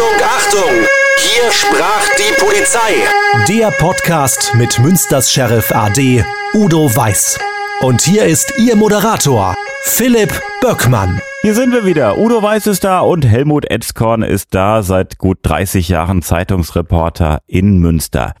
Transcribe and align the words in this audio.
Achtung, 0.00 0.22
Achtung! 0.24 0.86
Hier 1.18 1.52
sprach 1.52 2.08
die 2.16 2.32
Polizei. 2.40 3.04
Der 3.48 3.70
Podcast 3.70 4.54
mit 4.54 4.78
Münsters 4.78 5.30
Sheriff 5.30 5.72
AD 5.72 6.24
Udo 6.54 6.96
Weiß. 6.96 7.38
Und 7.82 8.00
hier 8.00 8.24
ist 8.24 8.54
Ihr 8.58 8.76
Moderator, 8.76 9.54
Philipp 9.82 10.40
Böckmann. 10.62 11.20
Hier 11.42 11.54
sind 11.54 11.74
wir 11.74 11.84
wieder. 11.84 12.16
Udo 12.16 12.42
Weiß 12.42 12.66
ist 12.68 12.82
da 12.82 13.00
und 13.00 13.26
Helmut 13.26 13.70
Etzkorn 13.70 14.22
ist 14.22 14.54
da, 14.54 14.82
seit 14.82 15.18
gut 15.18 15.38
30 15.42 15.90
Jahren 15.90 16.22
Zeitungsreporter 16.22 17.42
in 17.46 17.78
Münster. 17.78 18.34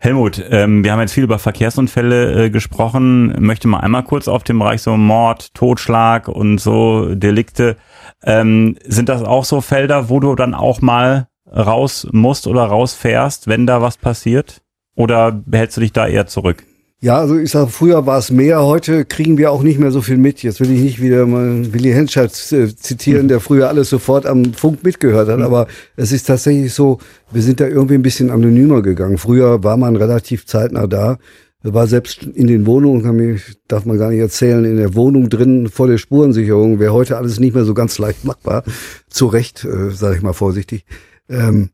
Helmut, 0.00 0.40
ähm, 0.50 0.84
wir 0.84 0.92
haben 0.92 1.00
jetzt 1.00 1.12
viel 1.12 1.24
über 1.24 1.40
Verkehrsunfälle 1.40 2.44
äh, 2.44 2.50
gesprochen. 2.50 3.34
Möchte 3.40 3.66
mal 3.66 3.80
einmal 3.80 4.04
kurz 4.04 4.28
auf 4.28 4.44
dem 4.44 4.60
Bereich 4.60 4.80
so 4.80 4.96
Mord, 4.96 5.52
Totschlag 5.54 6.28
und 6.28 6.58
so 6.58 7.16
Delikte. 7.16 7.76
Ähm, 8.22 8.76
sind 8.84 9.08
das 9.08 9.24
auch 9.24 9.44
so 9.44 9.60
Felder, 9.60 10.08
wo 10.08 10.20
du 10.20 10.36
dann 10.36 10.54
auch 10.54 10.80
mal 10.80 11.26
raus 11.50 12.06
musst 12.12 12.46
oder 12.46 12.62
rausfährst, 12.62 13.48
wenn 13.48 13.66
da 13.66 13.82
was 13.82 13.96
passiert? 13.96 14.62
Oder 14.94 15.32
behältst 15.32 15.76
du 15.76 15.80
dich 15.80 15.92
da 15.92 16.06
eher 16.06 16.28
zurück? 16.28 16.64
Ja, 17.00 17.18
also 17.18 17.38
ich 17.38 17.52
sage, 17.52 17.70
früher 17.70 18.06
war 18.06 18.18
es 18.18 18.32
mehr, 18.32 18.64
heute 18.64 19.04
kriegen 19.04 19.38
wir 19.38 19.52
auch 19.52 19.62
nicht 19.62 19.78
mehr 19.78 19.92
so 19.92 20.02
viel 20.02 20.16
mit. 20.16 20.42
Jetzt 20.42 20.58
will 20.58 20.72
ich 20.72 20.80
nicht 20.80 21.00
wieder 21.00 21.26
mal 21.26 21.72
Willy 21.72 21.92
Henschert 21.92 22.32
äh, 22.50 22.74
zitieren, 22.74 23.28
der 23.28 23.38
früher 23.38 23.68
alles 23.68 23.88
sofort 23.88 24.26
am 24.26 24.52
Funk 24.52 24.82
mitgehört 24.82 25.28
hat, 25.28 25.40
aber 25.40 25.68
es 25.94 26.10
ist 26.10 26.26
tatsächlich 26.26 26.74
so, 26.74 26.98
wir 27.30 27.42
sind 27.42 27.60
da 27.60 27.68
irgendwie 27.68 27.94
ein 27.94 28.02
bisschen 28.02 28.32
anonymer 28.32 28.82
gegangen. 28.82 29.16
Früher 29.16 29.62
war 29.62 29.76
man 29.76 29.94
relativ 29.94 30.46
zeitnah 30.46 30.88
da, 30.88 31.18
war 31.62 31.86
selbst 31.86 32.24
in 32.24 32.48
den 32.48 32.66
Wohnungen, 32.66 33.04
kann 33.04 33.14
mich, 33.14 33.42
darf 33.68 33.84
man 33.84 33.96
gar 33.96 34.10
nicht 34.10 34.18
erzählen, 34.18 34.64
in 34.64 34.76
der 34.76 34.96
Wohnung 34.96 35.28
drin 35.28 35.68
vor 35.68 35.86
der 35.86 35.98
Spurensicherung, 35.98 36.80
wäre 36.80 36.92
heute 36.92 37.16
alles 37.16 37.38
nicht 37.38 37.54
mehr 37.54 37.64
so 37.64 37.74
ganz 37.74 37.98
leicht 38.00 38.24
machbar. 38.24 38.64
Zu 39.08 39.26
Recht, 39.26 39.64
äh, 39.64 39.90
sage 39.90 40.16
ich 40.16 40.22
mal 40.22 40.32
vorsichtig. 40.32 40.84
Ähm, 41.28 41.70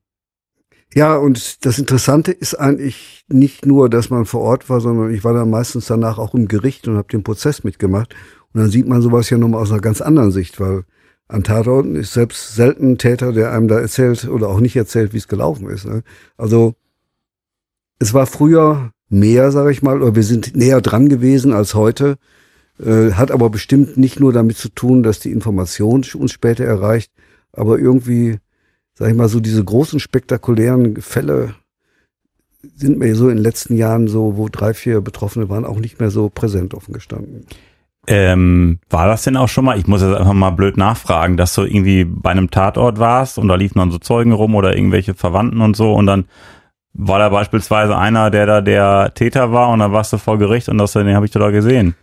ja, 0.95 1.17
und 1.17 1.65
das 1.67 1.79
Interessante 1.79 2.31
ist 2.31 2.55
eigentlich 2.55 3.25
nicht 3.29 3.67
nur, 3.67 3.91
dass 3.91 4.11
man 4.11 4.27
vor 4.27 4.43
Ort 4.43 4.71
war, 4.71 4.81
sondern 4.81 5.13
ich 5.13 5.25
war 5.25 5.35
dann 5.35 5.51
meistens 5.51 5.87
danach 5.87 6.19
auch 6.19 6.35
im 6.35 6.47
Gericht 6.47 6.87
und 6.87 6.97
habe 6.97 7.09
den 7.09 7.25
Prozess 7.25 7.65
mitgemacht. 7.65 8.15
Und 8.53 8.61
dann 8.61 8.71
sieht 8.71 8.87
man 8.87 9.03
sowas 9.03 9.29
ja 9.29 9.37
nochmal 9.37 9.61
aus 9.61 9.73
einer 9.73 9.81
ganz 9.81 10.01
anderen 10.01 10.31
Sicht, 10.31 10.61
weil 10.61 10.85
an 11.27 11.43
Tatorten 11.43 11.97
ist 11.97 12.13
selbst 12.13 12.55
selten 12.55 12.93
ein 12.93 12.99
Täter, 12.99 13.33
der 13.33 13.51
einem 13.51 13.67
da 13.67 13.81
erzählt 13.81 14.29
oder 14.29 14.49
auch 14.49 14.61
nicht 14.61 14.77
erzählt, 14.77 15.13
wie 15.13 15.19
es 15.19 15.27
gelaufen 15.27 15.69
ist. 15.69 15.85
Ne? 15.85 16.05
Also 16.37 16.75
es 17.99 18.15
war 18.15 18.27
früher 18.27 18.93
mehr, 19.09 19.51
sage 19.51 19.73
ich 19.73 19.83
mal, 19.83 20.01
oder 20.01 20.15
wir 20.15 20.23
sind 20.23 20.55
näher 20.55 20.81
dran 20.81 21.09
gewesen 21.09 21.53
als 21.53 21.75
heute, 21.75 22.19
äh, 22.79 23.13
hat 23.13 23.33
aber 23.33 23.51
bestimmt 23.51 23.97
nicht 23.97 24.21
nur 24.21 24.33
damit 24.33 24.59
zu 24.59 24.69
tun, 24.69 25.03
dass 25.03 25.19
die 25.19 25.33
Information 25.33 26.05
uns 26.15 26.31
später 26.31 26.65
erreicht, 26.65 27.11
aber 27.53 27.79
irgendwie 27.79 28.39
sag 28.95 29.11
ich 29.11 29.17
mal, 29.17 29.29
so 29.29 29.41
diese 29.41 29.65
großen 29.65 30.01
spektakulären 30.01 31.01
Fälle 31.01 31.55
sind 32.77 32.99
mir 32.99 33.15
so 33.15 33.29
in 33.29 33.37
den 33.37 33.45
letzten 33.45 33.77
Jahren 33.77 34.09
so, 34.09 34.37
wo 34.37 34.49
drei, 34.49 34.73
vier 34.75 35.01
Betroffene 35.01 35.49
waren, 35.49 35.65
auch 35.65 35.79
nicht 35.79 36.01
mehr 36.01 36.11
so 36.11 36.31
präsent 36.31 36.75
offen 36.75 36.95
gestanden. 36.95 37.47
Ähm, 38.07 38.79
war 38.91 39.07
das 39.07 39.23
denn 39.23 39.37
auch 39.37 39.49
schon 39.49 39.65
mal, 39.65 39.79
ich 39.79 39.87
muss 39.87 40.03
jetzt 40.03 40.17
einfach 40.17 40.35
mal 40.35 40.51
blöd 40.51 40.77
nachfragen, 40.77 41.37
dass 41.37 41.55
du 41.55 41.63
irgendwie 41.63 42.05
bei 42.05 42.31
einem 42.31 42.51
Tatort 42.51 42.99
warst 42.99 43.39
und 43.39 43.49
da 43.49 43.55
liefen 43.55 43.79
dann 43.79 43.91
so 43.91 43.99
Zeugen 43.99 44.33
rum 44.33 44.55
oder 44.55 44.77
irgendwelche 44.77 45.15
Verwandten 45.15 45.63
und 45.63 45.75
so 45.75 45.95
und 45.95 46.07
dann 46.07 46.27
war 46.93 47.19
da 47.19 47.29
beispielsweise 47.31 47.97
einer, 47.97 48.31
der 48.31 48.47
da 48.47 48.61
der 48.61 49.13
Täter 49.15 49.53
war 49.53 49.71
und 49.71 49.81
dann 49.81 49.93
warst 49.93 50.13
du 50.13 50.19
vor 50.19 50.39
Gericht 50.39 50.69
und 50.69 50.79
das, 50.79 50.93
den 50.93 51.15
habe 51.15 51.27
ich 51.27 51.33
da 51.33 51.51
gesehen. 51.51 51.95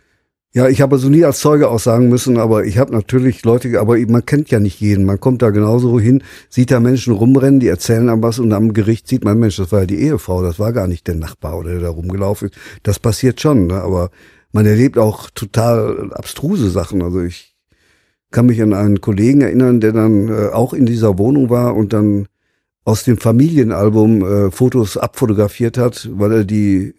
Ja, 0.54 0.68
ich 0.68 0.82
habe 0.82 0.96
also 0.96 1.08
nie 1.08 1.24
als 1.24 1.40
Zeuge 1.40 1.68
aussagen 1.68 2.10
müssen, 2.10 2.36
aber 2.36 2.66
ich 2.66 2.76
habe 2.76 2.92
natürlich 2.92 3.42
Leute, 3.42 3.80
aber 3.80 3.96
man 4.06 4.26
kennt 4.26 4.50
ja 4.50 4.60
nicht 4.60 4.80
jeden. 4.80 5.06
Man 5.06 5.18
kommt 5.18 5.40
da 5.40 5.48
genauso 5.48 5.98
hin, 5.98 6.22
sieht 6.50 6.70
da 6.70 6.78
Menschen 6.78 7.14
rumrennen, 7.14 7.58
die 7.58 7.68
erzählen 7.68 8.08
dann 8.08 8.22
was 8.22 8.38
und 8.38 8.52
am 8.52 8.74
Gericht 8.74 9.08
sieht 9.08 9.24
man, 9.24 9.38
Mensch, 9.38 9.56
das 9.56 9.72
war 9.72 9.80
ja 9.80 9.86
die 9.86 10.02
Ehefrau, 10.02 10.42
das 10.42 10.58
war 10.58 10.74
gar 10.74 10.88
nicht 10.88 11.06
der 11.06 11.14
Nachbar 11.14 11.58
oder 11.58 11.70
der 11.70 11.80
da 11.80 11.88
rumgelaufen 11.88 12.48
ist. 12.50 12.58
Das 12.82 12.98
passiert 12.98 13.40
schon, 13.40 13.68
ne? 13.68 13.80
aber 13.80 14.10
man 14.52 14.66
erlebt 14.66 14.98
auch 14.98 15.30
total 15.30 16.12
abstruse 16.12 16.68
Sachen. 16.68 17.02
Also 17.02 17.22
ich 17.22 17.56
kann 18.30 18.44
mich 18.44 18.60
an 18.60 18.74
einen 18.74 19.00
Kollegen 19.00 19.40
erinnern, 19.40 19.80
der 19.80 19.92
dann 19.92 20.28
äh, 20.28 20.48
auch 20.48 20.74
in 20.74 20.84
dieser 20.84 21.16
Wohnung 21.16 21.48
war 21.48 21.74
und 21.74 21.94
dann 21.94 22.26
aus 22.84 23.04
dem 23.04 23.16
Familienalbum 23.16 24.22
äh, 24.22 24.50
Fotos 24.50 24.98
abfotografiert 24.98 25.78
hat, 25.78 26.10
weil 26.12 26.32
er 26.32 26.44
die 26.44 26.94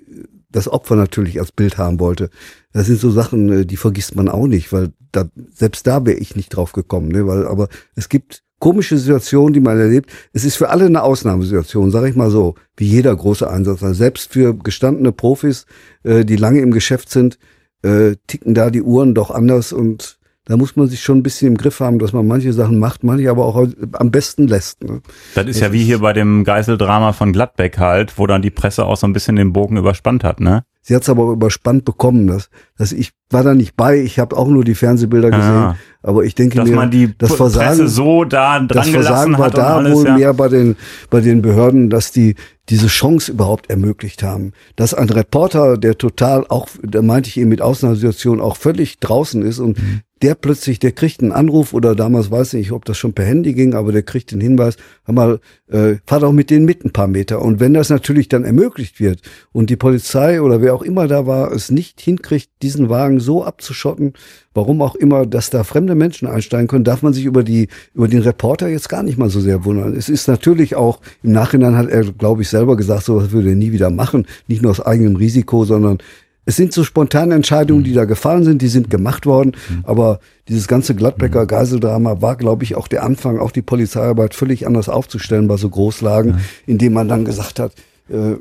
das 0.54 0.70
Opfer 0.70 0.96
natürlich 0.96 1.40
als 1.40 1.52
Bild 1.52 1.78
haben 1.78 2.00
wollte. 2.00 2.30
Das 2.72 2.88
sind 2.88 3.00
so 3.00 3.12
Sachen, 3.12 3.52
äh, 3.52 3.66
die 3.66 3.78
vergisst 3.78 4.16
man 4.16 4.30
auch 4.30 4.48
nicht, 4.48 4.72
weil 4.72 4.94
da, 5.12 5.26
selbst 5.54 5.86
da 5.86 6.06
wäre 6.06 6.18
ich 6.18 6.36
nicht 6.36 6.50
drauf 6.50 6.72
gekommen, 6.72 7.10
ne? 7.10 7.28
weil, 7.28 7.46
aber 7.46 7.68
es 7.96 8.08
gibt 8.08 8.44
komische 8.60 8.98
Situationen, 8.98 9.54
die 9.54 9.60
man 9.60 9.78
erlebt. 9.78 10.10
Es 10.32 10.46
ist 10.46 10.56
für 10.56 10.70
alle 10.70 10.86
eine 10.86 11.04
Ausnahmesituation, 11.04 11.92
sage 11.92 12.08
ich 12.08 12.16
mal 12.16 12.30
so, 12.30 12.56
wie 12.78 12.88
jeder 12.88 13.14
große 13.14 13.50
Einsatz. 13.50 13.84
Also 13.84 13.96
selbst 13.96 14.32
für 14.32 14.56
gestandene 14.56 15.12
Profis, 15.12 15.66
äh, 16.04 16.24
die 16.24 16.38
lange 16.38 16.62
im 16.62 16.72
Geschäft 16.72 17.10
sind, 17.10 17.38
äh, 17.82 18.16
ticken 18.28 18.54
da 18.54 18.70
die 18.70 18.82
Uhren 18.82 19.14
doch 19.14 19.32
anders 19.32 19.74
und 19.74 20.18
da 20.46 20.58
muss 20.58 20.76
man 20.76 20.88
sich 20.88 21.02
schon 21.02 21.20
ein 21.20 21.24
bisschen 21.24 21.50
im 21.50 21.58
Griff 21.58 21.80
haben, 21.80 22.00
dass 22.00 22.12
man 22.12 22.28
manche 22.28 22.52
Sachen 22.52 22.78
macht, 22.78 23.04
manche 23.04 23.30
aber 23.30 23.46
auch 23.46 23.68
am 23.94 24.12
besten 24.12 24.48
lässt. 24.48 24.84
Ne? 24.84 25.02
Das 25.36 25.46
ist 25.46 25.56
das 25.56 25.68
ja 25.68 25.74
wie 25.74 25.84
hier 25.84 26.00
bei 26.00 26.12
dem 26.12 26.44
Geiseldrama 26.44 27.14
von 27.14 27.32
Gladbeck 27.32 27.78
halt, 27.78 28.18
wo 28.18 28.28
dann 28.28 28.42
die 28.42 28.52
Presse 28.52 28.86
auch 28.86 28.98
so 28.98 29.08
ein 29.08 29.14
bisschen 29.14 29.38
den 29.38 29.54
Bogen 29.54 29.78
überspannt 29.78 30.24
hat, 30.24 30.40
ne? 30.40 30.66
Sie 30.86 30.94
hat 30.94 31.04
es 31.04 31.10
aber 31.10 31.32
überspannt 31.32 31.86
bekommen. 31.86 32.28
Dass, 32.28 32.50
dass 32.78 32.92
ich 32.92 33.14
war 33.30 33.44
da 33.44 33.54
nicht 33.54 33.78
bei, 33.78 33.98
ich 33.98 34.20
habe 34.20 34.36
auch 34.36 34.50
nur 34.50 34.66
die 34.66 34.76
Fernsehbilder 34.76 35.32
gesehen. 35.32 35.54
Ja. 35.54 35.78
Aber 36.04 36.26
ich 36.26 36.36
denke 36.36 36.58
dass 36.58 36.70
mir, 36.70 36.76
man 36.76 36.92
die 36.92 37.18
das 37.18 37.34
Versagen, 37.34 37.78
Presse 37.78 37.88
so 37.88 38.26
da 38.26 38.60
dran 38.60 38.68
das 38.68 38.90
Versagen 38.90 39.38
war 39.38 39.50
da 39.50 39.78
alles, 39.78 39.96
wohl 39.96 40.06
ja. 40.06 40.18
mehr 40.18 40.34
bei 40.34 40.50
den, 40.50 40.76
bei 41.10 41.22
den 41.22 41.42
Behörden, 41.42 41.90
dass 41.90 42.12
die 42.12 42.36
diese 42.70 42.88
Chance 42.88 43.32
überhaupt 43.32 43.70
ermöglicht 43.70 44.24
haben. 44.24 44.54
Dass 44.76 44.94
ein 44.94 45.10
Reporter, 45.10 45.78
der 45.78 45.98
total 45.98 46.46
auch, 46.48 46.68
da 46.82 47.02
meinte 47.02 47.30
ich 47.30 47.38
eben 47.38 47.50
mit 47.50 47.62
Ausnahmesituation, 47.62 48.40
auch 48.40 48.56
völlig 48.56 49.00
draußen 49.00 49.42
ist 49.42 49.60
und 49.60 49.78
Mhm. 49.78 50.02
der 50.22 50.36
plötzlich, 50.36 50.80
der 50.80 50.94
kriegt 50.94 51.22
einen 51.22 51.34
Anruf 51.34 51.74
oder 51.74 51.94
damals 51.96 52.32
weiß 52.32 52.54
ich 52.54 52.60
nicht, 52.60 52.72
ob 52.72 52.86
das 52.86 52.98
schon 52.98 53.14
per 53.14 53.26
Handy 53.26 53.54
ging, 53.54 53.74
aber 53.74 53.92
der 53.92 54.04
kriegt 54.04 54.32
den 54.32 54.40
Hinweis, 54.40 54.78
hör 55.04 55.14
mal, 55.14 55.40
äh, 55.68 55.96
fahr 56.06 56.22
doch 56.22 56.32
mit 56.32 56.50
denen 56.50 56.66
mit 56.66 56.86
ein 56.86 56.94
paar 56.94 57.08
Meter. 57.08 57.42
Und 57.42 57.60
wenn 57.60 57.74
das 57.74 57.90
natürlich 57.90 58.30
dann 58.30 58.46
ermöglicht 58.46 59.02
wird 59.02 59.20
und 59.52 59.70
die 59.70 59.76
Polizei 59.76 60.42
oder 60.42 60.62
wer 60.62 60.74
auch 60.74 60.84
immer 60.84 61.08
da 61.08 61.28
war, 61.28 61.52
es 61.52 61.70
nicht 61.70 62.00
hinkriegt, 62.00 62.50
diesen 62.62 62.90
Wagen 62.90 63.20
so 63.20 63.44
abzuschotten, 63.44 64.14
warum 64.54 64.82
auch 64.82 64.96
immer, 64.96 65.26
dass 65.26 65.50
da 65.50 65.64
fremde 65.64 65.96
Menschen 65.96 66.28
einsteigen 66.28 66.68
können, 66.68 66.84
darf 66.84 67.02
man 67.02 67.14
sich 67.14 67.26
über 67.26 67.44
die, 67.44 67.68
über 67.94 68.08
den 68.08 68.22
Reporter 68.22 68.68
jetzt 68.68 68.90
gar 68.90 69.04
nicht 69.04 69.18
mal 69.18 69.30
so 69.30 69.40
sehr 69.40 69.66
wundern. 69.66 69.96
Es 69.96 70.10
ist 70.10 70.28
natürlich 70.28 70.76
auch, 70.76 71.00
im 71.24 71.32
Nachhinein 71.32 71.76
hat 71.76 71.90
er, 71.90 72.04
glaube 72.04 72.42
ich, 72.42 72.50
selber 72.50 72.78
gesagt, 72.78 73.06
so 73.06 73.18
was 73.18 73.32
würde 73.32 73.50
er 73.50 73.56
nie 73.56 73.72
wieder 73.72 73.90
machen. 73.90 74.26
Nicht 74.48 74.62
nur 74.62 74.72
aus 74.72 74.82
eigenem 74.82 75.16
Risiko, 75.16 75.66
sondern 75.66 75.98
es 76.46 76.58
sind 76.58 76.74
so 76.74 76.84
spontane 76.84 77.36
Entscheidungen, 77.36 77.84
die 77.84 77.94
da 77.94 78.06
gefallen 78.06 78.44
sind, 78.44 78.62
die 78.62 78.68
sind 78.68 78.90
gemacht 78.90 79.26
worden. 79.26 79.54
Aber 79.84 80.20
dieses 80.50 80.68
ganze 80.68 80.94
Gladbecker 80.94 81.46
Geiseldrama 81.46 82.22
war, 82.22 82.36
glaube 82.36 82.64
ich, 82.66 82.76
auch 82.76 82.88
der 82.88 83.04
Anfang, 83.04 83.40
auch 83.40 83.52
die 83.52 83.62
Polizeiarbeit 83.62 84.36
völlig 84.36 84.68
anders 84.68 84.90
aufzustellen 84.90 85.48
bei 85.48 85.56
so 85.56 85.70
Großlagen, 85.70 86.40
indem 86.66 86.94
man 86.94 87.08
dann 87.08 87.24
gesagt 87.24 87.60
hat, 87.60 87.74
äh, 88.10 88.36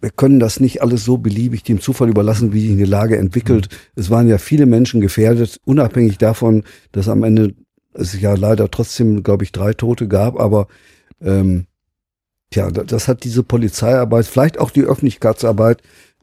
wir 0.00 0.10
können 0.10 0.40
das 0.40 0.60
nicht 0.60 0.82
alles 0.82 1.04
so 1.04 1.16
beliebig 1.18 1.62
dem 1.62 1.80
Zufall 1.80 2.08
überlassen, 2.10 2.52
wie 2.52 2.60
sich 2.60 2.72
eine 2.72 2.84
Lage 2.84 3.16
entwickelt. 3.16 3.68
Es 3.94 4.10
waren 4.10 4.28
ja 4.28 4.38
viele 4.38 4.66
Menschen 4.66 5.00
gefährdet, 5.00 5.58
unabhängig 5.64 6.18
davon, 6.18 6.64
dass 6.92 7.08
am 7.08 7.24
Ende 7.24 7.54
es 7.94 8.18
ja 8.20 8.34
leider 8.34 8.70
trotzdem, 8.70 9.22
glaube 9.22 9.44
ich, 9.44 9.52
drei 9.52 9.72
Tote 9.72 10.06
gab. 10.06 10.38
Aber 10.38 10.66
ähm, 11.22 11.66
tja, 12.50 12.70
da- 12.70 12.84
das 12.84 13.08
hat 13.08 13.24
diese 13.24 13.42
Polizeiarbeit, 13.42 14.26
vielleicht 14.26 14.58
auch 14.58 14.70
die 14.70 14.82
Öffentlichkeitsarbeit, 14.84 15.80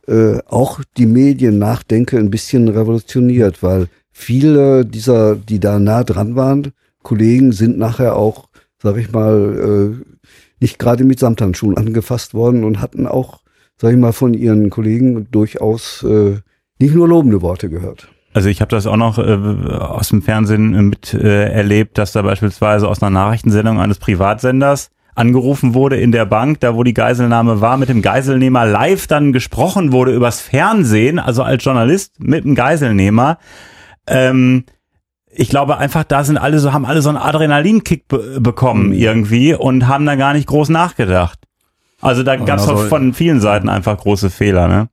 äh, 0.07 0.37
auch 0.45 0.81
die 0.97 1.07
Medien 1.07 1.57
nachdenke 1.57 2.17
ein 2.19 2.29
bisschen 2.29 2.67
revolutioniert, 2.67 3.63
weil 3.63 3.87
viele 4.11 4.85
dieser, 4.85 5.35
die 5.35 5.59
da 5.59 5.79
nah 5.79 6.03
dran 6.03 6.35
waren, 6.35 6.73
Kollegen 7.01 7.51
sind 7.53 7.77
nachher 7.79 8.15
auch, 8.15 8.49
sag 8.81 8.97
ich 8.97 9.11
mal, 9.11 9.95
äh, 9.99 10.27
nicht 10.59 10.77
gerade 10.77 11.03
mit 11.03 11.19
Samthandschuhen 11.19 11.75
angefasst 11.77 12.33
worden 12.33 12.63
und 12.63 12.79
hatten 12.81 13.07
auch, 13.07 13.42
sag 13.77 13.91
ich 13.91 13.97
mal, 13.97 14.13
von 14.13 14.33
ihren 14.33 14.69
Kollegen 14.69 15.27
durchaus 15.31 16.03
äh, 16.03 16.37
nicht 16.79 16.95
nur 16.95 17.07
lobende 17.07 17.41
Worte 17.41 17.69
gehört. 17.69 18.09
Also 18.33 18.49
ich 18.49 18.61
habe 18.61 18.69
das 18.69 18.87
auch 18.87 18.97
noch 18.97 19.19
äh, 19.19 19.21
aus 19.21 20.09
dem 20.09 20.21
Fernsehen 20.21 20.89
mit 20.89 21.13
äh, 21.13 21.49
erlebt, 21.49 21.97
dass 21.97 22.13
da 22.13 22.23
beispielsweise 22.23 22.87
aus 22.87 23.01
einer 23.01 23.11
Nachrichtensendung 23.11 23.79
eines 23.79 23.99
Privatsenders 23.99 24.89
angerufen 25.15 25.75
wurde 25.75 25.97
in 25.97 26.11
der 26.11 26.25
Bank, 26.25 26.59
da 26.59 26.75
wo 26.75 26.83
die 26.83 26.95
Geiselnahme 26.95 27.61
war, 27.61 27.77
mit 27.77 27.89
dem 27.89 28.01
Geiselnehmer 28.01 28.65
live 28.65 29.05
dann 29.05 29.31
gesprochen 29.31 29.91
wurde 29.91 30.13
übers 30.13 30.41
Fernsehen, 30.41 31.19
also 31.19 31.43
als 31.43 31.63
Journalist 31.63 32.19
mit 32.19 32.43
dem 32.43 32.55
Geiselnehmer. 32.55 33.37
Ähm, 34.07 34.63
ich 35.35 35.49
glaube 35.49 35.77
einfach, 35.77 36.03
da 36.03 36.23
sind 36.23 36.37
alle 36.37 36.59
so, 36.59 36.73
haben 36.73 36.85
alle 36.85 37.01
so 37.01 37.09
einen 37.09 37.17
Adrenalinkick 37.17 38.07
be 38.07 38.39
bekommen 38.39 38.93
irgendwie 38.93 39.53
und 39.53 39.87
haben 39.87 40.05
da 40.05 40.15
gar 40.15 40.33
nicht 40.33 40.47
groß 40.47 40.69
nachgedacht. 40.69 41.39
Also 42.03 42.23
da 42.23 42.35
gab 42.35 42.59
es 42.59 42.67
Also- 42.67 42.87
von 42.87 43.13
vielen 43.13 43.41
Seiten 43.41 43.69
einfach 43.69 43.97
große 43.97 44.29
Fehler, 44.29 44.67
ne? 44.67 44.89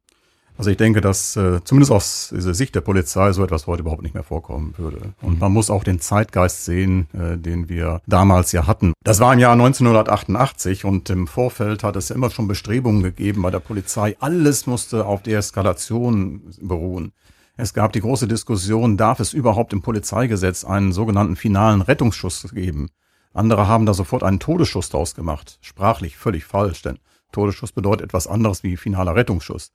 Also 0.59 0.71
ich 0.71 0.77
denke, 0.77 1.01
dass 1.01 1.37
äh, 1.37 1.65
zumindest 1.65 1.91
aus 1.91 2.35
dieser 2.37 2.53
Sicht 2.53 2.75
der 2.75 2.83
Polizei 2.83 3.33
so 3.33 3.43
etwas 3.43 3.67
heute 3.67 3.81
überhaupt 3.81 4.03
nicht 4.03 4.13
mehr 4.13 4.23
vorkommen 4.23 4.75
würde. 4.77 5.15
Und 5.23 5.41
man 5.41 5.53
muss 5.53 5.71
auch 5.71 5.85
den 5.85 6.01
Zeitgeist 6.01 6.67
sehen, 6.67 7.07
äh, 7.15 7.39
den 7.39 7.71
wir 7.71 8.03
damals 8.07 8.53
ja 8.53 8.67
hatten. 8.67 8.93
Das 9.03 9.21
war 9.21 9.33
im 9.33 9.39
Jahr 9.39 9.57
1988 9.57 10.85
und 10.85 11.09
im 11.09 11.27
Vorfeld 11.27 11.83
hat 11.83 11.97
es 11.97 12.11
ja 12.11 12.15
immer 12.15 12.29
schon 12.29 12.47
Bestrebungen 12.47 13.03
gegeben 13.03 13.41
bei 13.41 13.51
der 13.51 13.61
Polizei. 13.61 14.17
Alles 14.21 14.67
musste 14.67 15.07
auf 15.07 15.23
Deeskalation 15.23 16.43
beruhen. 16.61 17.13
Es 17.57 17.73
gab 17.73 17.93
die 17.95 18.01
große 18.01 18.29
Diskussion, 18.29 18.99
darf 18.99 19.19
es 19.21 19.33
überhaupt 19.33 19.73
im 19.73 19.81
Polizeigesetz 19.81 20.65
einen 20.65 20.93
sogenannten 20.93 21.37
finalen 21.37 21.81
Rettungsschuss 21.81 22.47
geben? 22.55 22.91
Andere 23.33 23.69
haben 23.69 23.87
da 23.87 23.95
sofort 23.95 24.23
einen 24.23 24.41
Todesschuss 24.41 24.91
draus 24.91 25.15
gemacht. 25.15 25.59
Sprachlich 25.61 26.17
völlig 26.17 26.45
falsch, 26.45 26.83
denn 26.83 26.99
Todesschuss 27.33 27.73
bedeutet 27.73 28.07
etwas 28.07 28.27
anderes 28.27 28.63
wie 28.63 28.77
finaler 28.77 29.15
Rettungsschuss. 29.15 29.71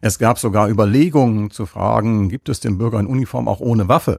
Es 0.00 0.18
gab 0.18 0.38
sogar 0.38 0.68
Überlegungen 0.68 1.50
zu 1.50 1.66
fragen, 1.66 2.28
gibt 2.28 2.48
es 2.48 2.60
den 2.60 2.78
Bürger 2.78 3.00
in 3.00 3.06
Uniform 3.06 3.48
auch 3.48 3.60
ohne 3.60 3.88
Waffe? 3.88 4.18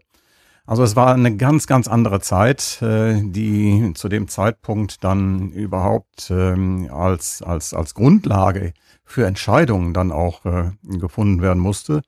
Also 0.67 0.81
es 0.81 0.95
war 0.95 1.13
eine 1.13 1.35
ganz, 1.37 1.67
ganz 1.67 1.87
andere 1.87 2.21
Zeit, 2.21 2.81
äh, 2.81 3.21
die 3.23 3.91
zu 3.93 4.09
dem 4.09 4.27
Zeitpunkt 4.27 5.03
dann 5.03 5.51
überhaupt 5.51 6.31
ähm, 6.31 6.89
als, 6.91 7.43
als, 7.43 7.75
als 7.75 7.93
Grundlage 7.93 8.73
für 9.03 9.27
Entscheidungen 9.27 9.93
dann 9.93 10.11
auch 10.11 10.43
äh, 10.45 10.71
gefunden 10.97 11.43
werden 11.43 11.59
musste. 11.59 12.01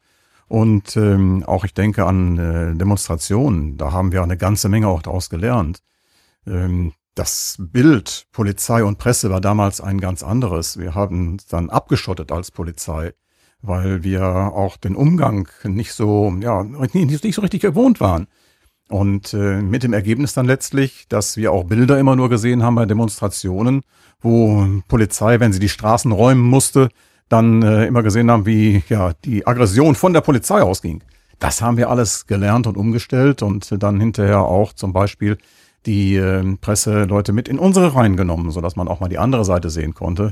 Und 0.48 0.98
ähm, 0.98 1.44
auch 1.46 1.66
ich 1.66 1.76
denke 1.76 2.06
an 2.06 2.40
äh, 2.40 2.76
Demonstrationen, 2.76 3.78
da 3.78 3.92
haben 3.92 4.12
wir 4.12 4.24
eine 4.24 4.38
ganze 4.38 4.70
Menge 4.70 4.88
auch 4.88 5.04
daraus 5.04 5.30
gelernt. 5.30 5.84
Ähm, 6.48 6.94
das 7.16 7.58
Bild 7.60 8.28
Polizei 8.32 8.84
und 8.84 8.98
Presse 8.98 9.30
war 9.30 9.42
damals 9.42 9.82
ein 9.82 10.00
ganz 10.00 10.24
anderes. 10.24 10.80
Wir 10.80 10.96
haben 10.96 11.34
uns 11.34 11.48
dann 11.48 11.70
abgeschottet 11.70 12.32
als 12.32 12.52
Polizei 12.52 13.14
weil 13.62 14.04
wir 14.04 14.24
auch 14.24 14.78
den 14.78 14.96
Umgang 14.96 15.48
nicht 15.64 15.94
so, 15.94 16.34
ja, 16.42 16.64
nicht, 16.64 17.36
so 17.36 17.42
richtig 17.42 17.62
gewohnt 17.62 18.00
waren. 18.00 18.28
Und 18.90 19.34
äh, 19.34 19.62
mit 19.62 19.84
dem 19.84 19.92
Ergebnis 19.92 20.34
dann 20.34 20.46
letztlich, 20.46 21.08
dass 21.10 21.36
wir 21.36 21.52
auch 21.52 21.66
Bilder 21.66 22.00
immer 22.00 22.16
nur 22.16 22.30
gesehen 22.30 22.64
haben 22.64 22.76
bei 22.76 22.86
Demonstrationen, 22.86 23.82
wo 24.22 24.66
Polizei, 24.88 25.42
wenn 25.42 25.52
sie 25.52 25.60
die 25.60 25.68
Straßen 25.68 26.12
räumen 26.12 26.42
musste, 26.42 26.90
dann 27.28 27.62
äh, 27.64 27.86
immer 27.86 28.02
gesehen 28.02 28.32
haben, 28.32 28.46
wie 28.46 28.84
ja 28.88 29.12
die 29.26 29.46
Aggression 29.46 29.96
von 29.96 30.14
der 30.14 30.22
Polizei 30.22 30.62
ausging. 30.62 31.04
Das 31.40 31.62
haben 31.62 31.76
wir 31.76 31.90
alles 31.90 32.28
gelernt 32.28 32.66
und 32.66 32.78
umgestellt 32.78 33.44
und 33.44 33.84
dann 33.84 34.00
hinterher 34.00 34.44
auch 34.44 34.72
zum 34.72 34.94
Beispiel 34.94 35.38
die 35.88 36.18
äh, 36.18 36.58
Presseleute 36.58 37.34
mit 37.34 37.48
in 37.48 37.58
unsere 37.58 37.96
Reihen 37.96 38.18
genommen, 38.18 38.52
sodass 38.52 38.76
man 38.76 38.88
auch 38.88 39.00
mal 39.00 39.08
die 39.08 39.18
andere 39.18 39.46
Seite 39.46 39.70
sehen 39.70 39.94
konnte. 39.94 40.32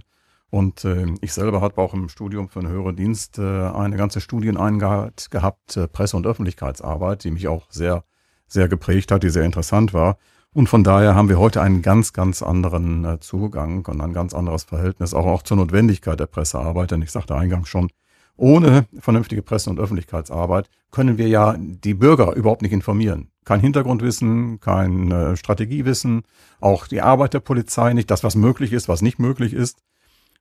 Und 0.52 0.86
äh, 0.86 1.08
ich 1.22 1.34
selber 1.34 1.62
habe 1.62 1.82
auch 1.82 1.94
im 1.94 2.10
Studium 2.10 2.50
für 2.50 2.60
einen 2.60 2.70
höheren 2.70 2.96
Dienst 2.96 3.40
äh, 3.40 3.42
eine 3.42 3.98
ganze 3.98 4.22
Studieneinheit 4.22 5.32
gehabt, 5.32 5.76
äh, 5.78 5.88
Presse- 5.88 6.18
und 6.18 6.28
Öffentlichkeitsarbeit, 6.28 7.24
die 7.24 7.32
mich 7.32 7.48
auch 7.48 7.66
sehr, 7.72 8.04
sehr 8.48 8.68
geprägt 8.68 9.12
hat, 9.12 9.24
die 9.24 9.30
sehr 9.30 9.44
interessant 9.44 9.94
war. 9.94 10.18
Und 10.54 10.70
von 10.70 10.84
daher 10.84 11.16
haben 11.16 11.28
wir 11.28 11.40
heute 11.40 11.62
einen 11.62 11.82
ganz, 11.82 12.14
ganz 12.14 12.42
anderen 12.42 13.04
äh, 13.04 13.20
Zugang 13.20 13.86
und 13.86 14.00
ein 14.02 14.14
ganz 14.14 14.34
anderes 14.34 14.64
Verhältnis, 14.64 15.14
auch, 15.14 15.26
auch 15.26 15.42
zur 15.42 15.58
Notwendigkeit 15.58 16.20
der 16.20 16.28
Pressearbeit. 16.28 16.92
Denn 16.92 17.02
ich 17.02 17.12
sagte 17.12 17.36
eingangs 17.36 17.68
schon, 17.68 17.90
ohne 18.38 18.86
vernünftige 19.00 19.42
Presse- 19.42 19.70
und 19.70 19.80
Öffentlichkeitsarbeit 19.80 20.70
können 20.92 21.18
wir 21.18 21.28
ja 21.28 21.56
die 21.58 21.94
Bürger 21.94 22.34
überhaupt 22.36 22.62
nicht 22.62 22.74
informieren. 22.74 23.32
Kein 23.46 23.60
Hintergrundwissen, 23.60 24.60
kein 24.60 25.12
äh, 25.12 25.38
Strategiewissen, 25.38 26.24
auch 26.60 26.88
die 26.88 27.02
Arbeit 27.02 27.34
der 27.34 27.40
Polizei 27.40 27.94
nicht, 27.94 28.12
das, 28.12 28.24
was 28.24 28.36
möglich 28.36 28.74
ist, 28.74 28.90
was 28.90 29.02
nicht 29.02 29.20
möglich 29.20 29.54
ist. 29.54 29.78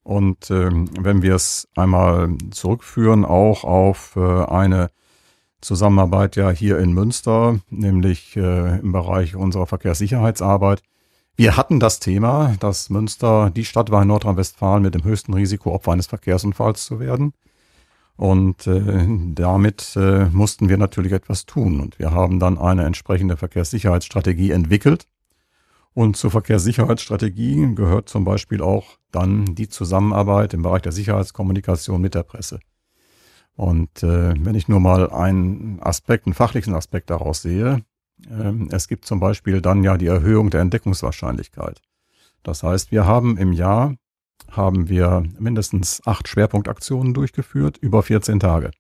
Und 0.03 0.51
ähm, 0.51 0.91
wenn 0.99 1.23
wir 1.23 1.35
es 1.35 1.69
einmal 1.77 2.37
zurückführen, 2.51 3.25
auch 3.25 3.65
auf 3.65 4.17
äh, 4.17 4.45
eine 4.45 4.91
Zusammenarbeit 5.61 6.37
ja 6.37 6.51
hier 6.51 6.79
in 6.79 6.93
Münster, 6.93 7.61
nämlich 7.71 8.37
äh, 8.37 8.79
im 8.81 8.93
Bereich 8.93 9.35
unserer 9.35 9.67
Verkehrssicherheitsarbeit. 9.67 10.83
Wir 11.37 11.57
hatten 11.57 11.81
das 11.81 12.01
Thema, 12.01 12.55
dass 12.61 12.91
Münster 12.91 13.51
die 13.51 13.65
Stadt 13.65 13.91
war 13.91 14.03
in 14.03 14.09
Nordrhein-Westfalen 14.09 14.83
mit 14.83 14.95
dem 14.95 15.05
höchsten 15.05 15.35
Risiko, 15.35 15.73
Opfer 15.75 15.93
eines 15.93 16.07
Verkehrsunfalls 16.07 16.85
zu 16.85 17.01
werden. 17.01 17.33
Und 18.17 18.67
äh, 18.67 19.07
damit 19.35 19.97
äh, 19.97 20.27
mussten 20.27 20.69
wir 20.69 20.77
natürlich 20.77 21.13
etwas 21.13 21.47
tun. 21.47 21.81
Und 21.81 21.99
wir 21.99 22.13
haben 22.13 22.39
dann 22.39 22.59
eine 22.59 22.85
entsprechende 22.85 23.37
Verkehrssicherheitsstrategie 23.37 24.53
entwickelt, 24.53 25.09
und 25.95 26.17
zur 26.17 26.33
Verkehrssicherheitsstrategie 26.33 27.75
gehört 27.77 28.09
zum 28.09 28.25
Beispiel 28.25 28.61
auch 28.61 28.99
dann 29.13 29.55
die 29.55 29.69
Zusammenarbeit 29.69 30.53
im 30.53 30.63
Bereich 30.63 30.83
der 30.83 30.91
Sicherheitskommunikation 30.91 32.01
mit 32.01 32.17
der 32.17 32.25
Presse. 32.25 32.59
Und 33.55 34.03
äh, 34.03 34.35
wenn 34.37 34.57
ich 34.57 34.67
nur 34.67 34.81
mal 34.81 35.11
einen 35.11 35.81
Aspekt, 35.81 36.27
einen 36.27 36.35
fachlichen 36.35 36.75
Aspekt 36.75 37.11
daraus 37.11 37.43
sehe, 37.43 37.85
äh, 38.29 38.53
es 38.71 38.89
gibt 38.89 39.05
zum 39.05 39.21
Beispiel 39.21 39.61
dann 39.61 39.85
ja 39.85 39.97
die 39.97 40.09
Erhöhung 40.09 40.51
der 40.51 40.63
Entdeckungswahrscheinlichkeit. 40.63 41.81
Das 42.43 42.65
heißt, 42.65 42.91
wir 42.91 43.07
haben 43.07 43.37
im 43.37 43.53
Jahr 43.53 43.95
haben 44.51 44.89
wir 44.89 45.25
mindestens 45.39 46.03
acht 46.07 46.29
Schwerpunktaktionen 46.29 47.15
durchgeführt, 47.15 47.79
über 47.79 48.03
14 48.03 48.41
Tage. 48.41 48.71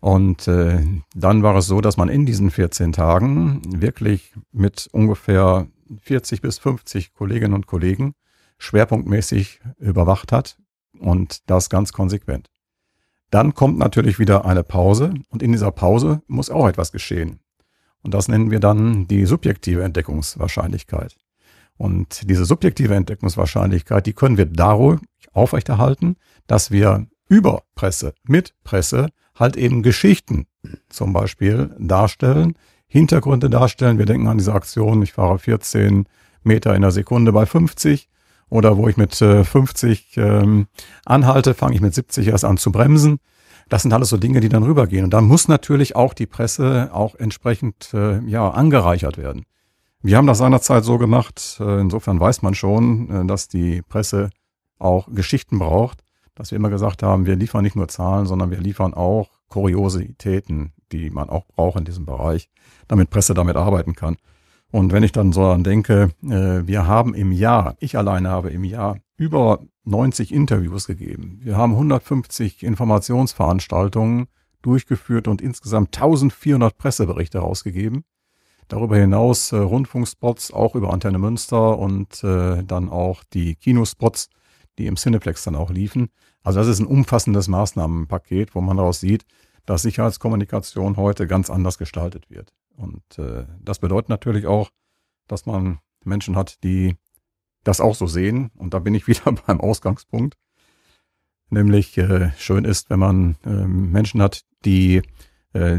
Und 0.00 0.46
äh, 0.46 0.84
dann 1.14 1.42
war 1.42 1.56
es 1.56 1.66
so, 1.66 1.80
dass 1.80 1.96
man 1.96 2.08
in 2.08 2.24
diesen 2.24 2.50
14 2.50 2.92
Tagen 2.92 3.62
wirklich 3.80 4.32
mit 4.52 4.88
ungefähr 4.92 5.66
40 6.00 6.40
bis 6.40 6.58
50 6.58 7.14
Kolleginnen 7.14 7.54
und 7.54 7.66
Kollegen 7.66 8.14
schwerpunktmäßig 8.58 9.60
überwacht 9.78 10.32
hat 10.32 10.58
und 10.98 11.48
das 11.50 11.70
ganz 11.70 11.92
konsequent. 11.92 12.48
Dann 13.30 13.54
kommt 13.54 13.78
natürlich 13.78 14.18
wieder 14.18 14.44
eine 14.44 14.62
Pause 14.62 15.14
und 15.30 15.42
in 15.42 15.52
dieser 15.52 15.70
Pause 15.70 16.22
muss 16.26 16.50
auch 16.50 16.68
etwas 16.68 16.92
geschehen. 16.92 17.40
Und 18.02 18.14
das 18.14 18.28
nennen 18.28 18.50
wir 18.50 18.60
dann 18.60 19.06
die 19.06 19.26
subjektive 19.26 19.82
Entdeckungswahrscheinlichkeit. 19.82 21.16
Und 21.78 22.28
diese 22.28 22.44
subjektive 22.44 22.94
Entdeckungswahrscheinlichkeit, 22.94 24.04
die 24.06 24.12
können 24.12 24.36
wir 24.36 24.46
dadurch 24.46 25.00
aufrechterhalten, 25.32 26.16
dass 26.46 26.70
wir 26.70 27.06
über 27.28 27.62
Presse, 27.74 28.14
mit 28.24 28.54
Presse 28.64 29.08
halt 29.34 29.56
eben 29.56 29.82
Geschichten 29.82 30.46
zum 30.88 31.12
Beispiel 31.12 31.74
darstellen, 31.78 32.54
Hintergründe 32.88 33.48
darstellen. 33.48 33.98
Wir 33.98 34.06
denken 34.06 34.26
an 34.26 34.38
diese 34.38 34.52
Aktion, 34.52 35.02
ich 35.02 35.12
fahre 35.12 35.38
14 35.38 36.06
Meter 36.42 36.74
in 36.74 36.82
der 36.82 36.90
Sekunde 36.90 37.32
bei 37.32 37.46
50 37.46 38.08
oder 38.50 38.76
wo 38.76 38.88
ich 38.88 38.96
mit 38.96 39.14
50 39.14 40.16
äh, 40.16 40.20
ähm, 40.20 40.66
anhalte, 41.04 41.54
fange 41.54 41.74
ich 41.74 41.80
mit 41.80 41.94
70 41.94 42.28
erst 42.28 42.44
an 42.44 42.56
zu 42.56 42.72
bremsen. 42.72 43.18
Das 43.68 43.82
sind 43.82 43.92
alles 43.92 44.08
so 44.08 44.16
Dinge, 44.16 44.40
die 44.40 44.48
dann 44.48 44.62
rübergehen. 44.62 45.04
Und 45.04 45.12
da 45.12 45.20
muss 45.20 45.46
natürlich 45.46 45.94
auch 45.94 46.14
die 46.14 46.26
Presse 46.26 46.88
auch 46.92 47.14
entsprechend 47.14 47.92
äh, 47.92 48.20
ja 48.20 48.50
angereichert 48.50 49.18
werden. 49.18 49.44
Wir 50.00 50.16
haben 50.16 50.26
das 50.26 50.38
seinerzeit 50.38 50.84
so 50.84 50.98
gemacht. 50.98 51.58
Äh, 51.60 51.80
insofern 51.80 52.20
weiß 52.20 52.42
man 52.42 52.54
schon, 52.54 53.10
äh, 53.10 53.26
dass 53.26 53.48
die 53.48 53.82
Presse 53.82 54.30
auch 54.78 55.08
Geschichten 55.12 55.58
braucht, 55.58 56.04
dass 56.34 56.52
wir 56.52 56.56
immer 56.56 56.70
gesagt 56.70 57.02
haben, 57.02 57.26
wir 57.26 57.34
liefern 57.34 57.64
nicht 57.64 57.74
nur 57.74 57.88
Zahlen, 57.88 58.26
sondern 58.26 58.50
wir 58.50 58.60
liefern 58.60 58.94
auch 58.94 59.28
Kuriositäten, 59.48 60.72
die 60.92 61.10
man 61.10 61.28
auch 61.28 61.46
braucht 61.46 61.78
in 61.78 61.84
diesem 61.84 62.06
Bereich, 62.06 62.48
damit 62.86 63.10
Presse 63.10 63.34
damit 63.34 63.56
arbeiten 63.56 63.94
kann. 63.94 64.16
Und 64.70 64.92
wenn 64.92 65.02
ich 65.02 65.12
dann 65.12 65.32
so 65.32 65.46
an 65.46 65.64
denke, 65.64 66.10
äh, 66.22 66.66
wir 66.66 66.86
haben 66.86 67.14
im 67.14 67.32
Jahr, 67.32 67.76
ich 67.80 67.96
alleine 67.96 68.28
habe 68.28 68.50
im 68.50 68.64
Jahr 68.64 68.98
über 69.16 69.60
90 69.84 70.32
Interviews 70.32 70.86
gegeben. 70.86 71.40
Wir 71.42 71.56
haben 71.56 71.72
150 71.72 72.62
Informationsveranstaltungen 72.62 74.28
durchgeführt 74.62 75.26
und 75.26 75.40
insgesamt 75.40 75.96
1400 75.96 76.76
Presseberichte 76.76 77.38
rausgegeben. 77.38 78.04
Darüber 78.68 78.96
hinaus 78.96 79.52
äh, 79.52 79.56
Rundfunkspots 79.56 80.52
auch 80.52 80.74
über 80.74 80.92
Antenne 80.92 81.18
Münster 81.18 81.78
und 81.78 82.22
äh, 82.22 82.62
dann 82.62 82.90
auch 82.90 83.24
die 83.24 83.56
Kinospots, 83.56 84.28
die 84.76 84.86
im 84.86 84.96
Cineplex 84.96 85.44
dann 85.44 85.56
auch 85.56 85.70
liefen. 85.70 86.10
Also 86.42 86.60
das 86.60 86.68
ist 86.68 86.78
ein 86.78 86.86
umfassendes 86.86 87.48
Maßnahmenpaket, 87.48 88.54
wo 88.54 88.60
man 88.60 88.76
daraus 88.76 89.00
sieht, 89.00 89.24
dass 89.64 89.82
Sicherheitskommunikation 89.82 90.96
heute 90.96 91.26
ganz 91.26 91.50
anders 91.50 91.78
gestaltet 91.78 92.30
wird. 92.30 92.52
Und 92.76 93.18
äh, 93.18 93.46
das 93.60 93.80
bedeutet 93.80 94.08
natürlich 94.08 94.46
auch, 94.46 94.70
dass 95.26 95.46
man 95.46 95.78
Menschen 96.04 96.36
hat, 96.36 96.62
die 96.62 96.96
das 97.64 97.80
auch 97.80 97.94
so 97.94 98.06
sehen. 98.06 98.50
Und 98.56 98.74
da 98.74 98.78
bin 98.78 98.94
ich 98.94 99.06
wieder 99.08 99.32
beim 99.32 99.60
Ausgangspunkt. 99.60 100.36
Nämlich 101.50 101.96
äh, 101.96 102.32
schön 102.36 102.64
ist, 102.64 102.90
wenn 102.90 102.98
man 102.98 103.36
äh, 103.44 103.66
Menschen 103.66 104.20
hat, 104.20 104.42
die 104.64 105.02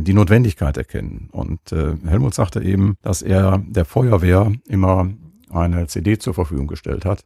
die 0.01 0.13
Notwendigkeit 0.13 0.77
erkennen. 0.77 1.29
Und 1.31 1.71
äh, 1.71 1.95
Helmut 2.05 2.33
sagte 2.33 2.61
eben, 2.61 2.95
dass 3.01 3.21
er 3.21 3.63
der 3.67 3.85
Feuerwehr 3.85 4.51
immer 4.67 5.09
eine 5.49 5.87
CD 5.87 6.17
zur 6.17 6.33
Verfügung 6.33 6.67
gestellt 6.67 7.05
hat 7.05 7.23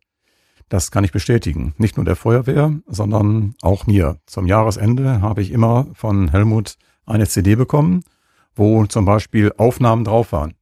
das 0.73 0.89
kann 0.89 1.03
ich 1.03 1.11
bestätigen. 1.11 1.75
Nicht 1.77 1.97
nur 1.97 2.05
der 2.05 2.15
Feuerwehr, 2.15 2.73
sondern 2.87 3.53
auch 3.61 3.85
mir. 3.85 4.17
Zum 4.25 4.47
Jahresende 4.47 5.21
habe 5.21 5.43
ich 5.43 5.51
immer 5.51 5.85
von 5.93 6.31
Helmut 6.31 6.77
eine 7.05 7.27
CD 7.27 7.55
bekommen, 7.55 8.03
wo 8.55 8.85
zum 8.87 9.05
Beispiel 9.05 9.53
Aufnahmen 9.57 10.03
drauf 10.03 10.31
waren, 10.31 10.55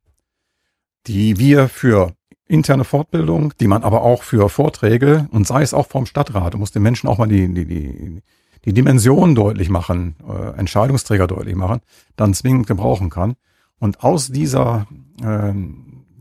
die 1.07 1.39
wir 1.39 1.69
für 1.69 2.13
interne 2.45 2.83
Fortbildung, 2.83 3.53
die 3.62 3.67
man 3.67 3.83
aber 3.83 4.01
auch 4.01 4.24
für 4.24 4.50
Vorträge 4.50 5.29
und 5.31 5.48
sei 5.48 5.62
es 5.62 5.74
auch 5.74 5.88
vom 5.88 6.05
Stadtrat, 6.05 6.53
du 6.53 6.57
musst 6.57 6.75
den 6.75 6.83
Menschen 6.83 7.07
auch 7.07 7.17
mal 7.17 7.27
die, 7.27 7.48
die, 7.53 7.65
die, 7.65 8.21
die 8.65 8.74
Dimension 8.74 9.36
deutlich 9.36 9.70
machen, 9.70 10.15
äh, 10.27 10.58
Entscheidungsträger 10.58 11.27
deutlich 11.27 11.56
machen, 11.56 11.82
dann 12.15 12.34
zwingend 12.34 12.68
gebrauchen 12.68 13.10
kann. 13.10 13.36
Und 13.80 14.03
aus 14.03 14.27
dieser 14.27 14.88
äh, 15.24 15.53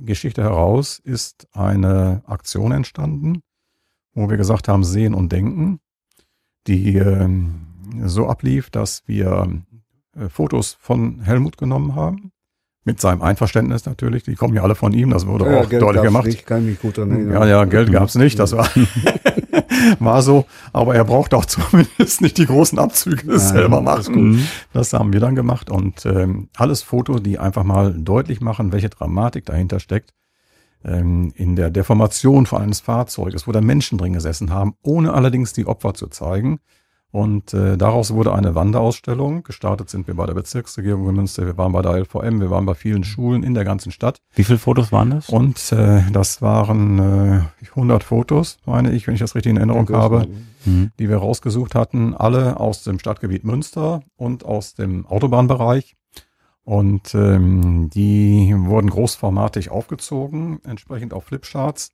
Geschichte 0.01 0.43
heraus 0.43 0.99
ist 0.99 1.49
eine 1.53 2.23
Aktion 2.27 2.73
entstanden, 2.73 3.43
wo 4.15 4.31
wir 4.31 4.37
gesagt 4.37 4.69
haben, 4.69 4.85
sehen 4.85 5.15
und 5.15 5.31
denken, 5.31 5.81
die 6.67 6.97
äh, 6.97 7.29
so 8.05 8.29
ablief, 8.29 8.71
dass 8.71 9.03
wir 9.07 9.63
äh, 10.17 10.29
Fotos 10.29 10.77
von 10.81 11.21
Helmut 11.21 11.57
genommen 11.57 11.95
haben. 11.95 12.33
Mit 12.83 12.99
seinem 12.99 13.21
Einverständnis 13.21 13.85
natürlich, 13.85 14.23
die 14.23 14.35
kommen 14.35 14.55
ja 14.55 14.63
alle 14.63 14.75
von 14.75 14.93
ihm, 14.93 15.11
das 15.11 15.27
wurde 15.27 15.45
ja, 15.45 15.61
auch 15.61 15.69
Geld 15.69 15.83
deutlich 15.83 16.03
gemacht. 16.03 16.27
Nicht, 16.27 16.47
kann 16.47 16.65
mich 16.65 16.81
gut 16.81 16.97
erinnern. 16.97 17.31
Ja, 17.31 17.47
ja, 17.47 17.65
Geld 17.67 17.93
gab's 17.93 18.15
nicht, 18.15 18.39
das 18.39 18.53
war, 18.53 18.69
war 19.99 20.23
so, 20.23 20.47
aber 20.73 20.95
er 20.95 21.05
braucht 21.05 21.35
auch 21.35 21.45
zumindest 21.47 22.21
nicht 22.21 22.39
die 22.39 22.47
großen 22.47 22.79
Abzüge 22.79 23.33
ja, 23.33 23.39
selber 23.39 23.81
machen. 23.81 24.47
Das 24.73 24.93
haben 24.93 25.13
wir 25.13 25.21
dann 25.21 25.35
gemacht 25.35 25.71
und 25.71 26.07
ähm, 26.07 26.49
alles 26.57 26.83
Fotos, 26.83 27.23
die 27.23 27.39
einfach 27.39 27.65
mal 27.65 27.95
deutlich 27.95 28.41
machen, 28.41 28.73
welche 28.73 28.89
Dramatik 28.89 29.47
dahinter 29.47 29.81
steckt 29.81 30.13
ähm, 30.85 31.33
in 31.35 31.57
der 31.57 31.71
Deformation 31.71 32.47
von 32.47 32.63
eines 32.63 32.81
Fahrzeuges, 32.81 33.47
wo 33.47 33.53
da 33.53 33.61
Menschen 33.61 33.99
drin 33.99 34.13
gesessen 34.13 34.51
haben, 34.51 34.75
ohne 34.83 35.13
allerdings 35.13 35.53
die 35.53 35.67
Opfer 35.67 35.95
zu 35.95 36.09
zeigen. 36.09 36.61
Und 37.13 37.53
äh, 37.55 37.77
daraus 37.77 38.15
wurde 38.15 38.33
eine 38.33 38.55
Wanderausstellung. 38.55 39.43
Gestartet 39.43 39.91
sind 39.91 40.07
wir 40.07 40.15
bei 40.15 40.27
der 40.27 40.35
Bezirksregierung 40.35 41.09
in 41.09 41.17
Münster, 41.17 41.45
wir 41.45 41.59
waren 41.59 41.73
bei 41.73 41.83
der 41.83 41.99
LVM, 41.99 42.41
wir 42.41 42.51
waren 42.51 42.67
bei 42.67 42.75
vielen 42.75 43.03
Schulen 43.03 43.43
in 43.43 43.55
der 43.55 43.65
ganzen 43.65 43.91
Stadt. 43.91 44.21
Wie 44.35 44.45
viele 44.45 44.59
Fotos 44.59 44.93
waren 44.93 45.11
das? 45.11 45.29
Und 45.29 45.73
äh, 45.73 46.03
das 46.13 46.41
waren 46.41 46.99
äh, 46.99 47.43
100 47.71 48.05
Fotos, 48.05 48.59
meine 48.65 48.93
ich, 48.93 49.07
wenn 49.07 49.15
ich 49.15 49.21
das 49.21 49.35
richtig 49.35 49.51
in 49.51 49.57
Erinnerung 49.57 49.89
habe, 49.91 50.29
mhm. 50.65 50.93
die 51.01 51.09
wir 51.09 51.17
rausgesucht 51.17 51.75
hatten. 51.75 52.15
Alle 52.15 52.61
aus 52.61 52.85
dem 52.85 53.01
Stadtgebiet 53.01 53.43
Münster 53.43 54.03
und 54.17 54.45
aus 54.45 54.75
dem 54.75 55.05
Autobahnbereich. 55.07 55.97
Und 56.63 57.15
ähm, 57.17 57.91
die 57.91 58.55
wurden 58.57 58.91
großformatig 58.91 59.71
aufgezogen, 59.71 60.61
entsprechend 60.65 61.13
auf 61.13 61.25
Flipcharts. 61.25 61.91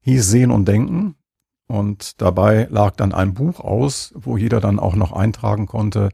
Hieß 0.00 0.28
Sehen 0.28 0.50
und 0.50 0.66
Denken. 0.66 1.14
Und 1.68 2.20
dabei 2.20 2.68
lag 2.70 2.94
dann 2.96 3.12
ein 3.12 3.34
Buch 3.34 3.60
aus, 3.60 4.12
wo 4.14 4.36
jeder 4.36 4.60
dann 4.60 4.78
auch 4.78 4.94
noch 4.94 5.12
eintragen 5.12 5.66
konnte, 5.66 6.10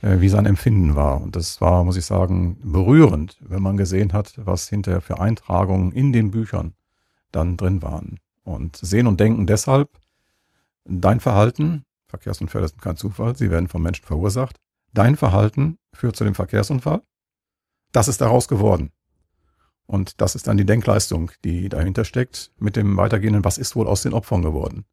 äh, 0.00 0.20
wie 0.20 0.28
sein 0.28 0.46
Empfinden 0.46 0.96
war. 0.96 1.20
Und 1.20 1.36
das 1.36 1.60
war, 1.60 1.84
muss 1.84 1.96
ich 1.96 2.06
sagen, 2.06 2.58
berührend, 2.62 3.38
wenn 3.40 3.62
man 3.62 3.76
gesehen 3.76 4.12
hat, 4.12 4.34
was 4.36 4.68
hinterher 4.68 5.00
für 5.00 5.20
Eintragungen 5.20 5.92
in 5.92 6.12
den 6.12 6.30
Büchern 6.30 6.74
dann 7.30 7.56
drin 7.56 7.82
waren. 7.82 8.18
Und 8.42 8.76
sehen 8.76 9.06
und 9.06 9.20
denken 9.20 9.46
deshalb, 9.46 9.90
dein 10.84 11.20
Verhalten, 11.20 11.84
Verkehrsunfälle 12.06 12.68
sind 12.68 12.80
kein 12.80 12.96
Zufall, 12.96 13.36
sie 13.36 13.50
werden 13.50 13.68
vom 13.68 13.82
Menschen 13.82 14.06
verursacht, 14.06 14.58
dein 14.94 15.16
Verhalten 15.16 15.78
führt 15.92 16.16
zu 16.16 16.24
dem 16.24 16.34
Verkehrsunfall. 16.34 17.02
Das 17.92 18.08
ist 18.08 18.20
daraus 18.20 18.48
geworden. 18.48 18.90
Und 19.88 20.20
das 20.20 20.34
ist 20.34 20.46
dann 20.46 20.58
die 20.58 20.66
Denkleistung, 20.66 21.30
die 21.44 21.70
dahinter 21.70 22.04
steckt, 22.04 22.52
mit 22.58 22.76
dem 22.76 22.98
weitergehenden, 22.98 23.44
was 23.44 23.56
ist 23.56 23.74
wohl 23.74 23.86
aus 23.86 24.02
den 24.02 24.12
Opfern 24.12 24.42
geworden. 24.42 24.84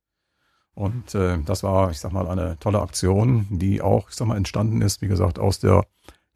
Und 0.74 1.14
äh, 1.14 1.38
das 1.46 1.64
war, 1.64 1.92
ich 1.92 2.00
sag 2.00 2.14
mal, 2.14 2.28
eine 2.28 2.58
tolle 2.60 2.82
Aktion, 2.82 3.46
die 3.50 3.82
auch, 3.82 4.10
ich 4.10 4.16
sag 4.16 4.26
mal, 4.26 4.38
entstanden 4.38 4.82
ist, 4.82 5.02
wie 5.02 5.10
gesagt, 5.10 5.38
aus 5.38 5.60
der 5.60 5.86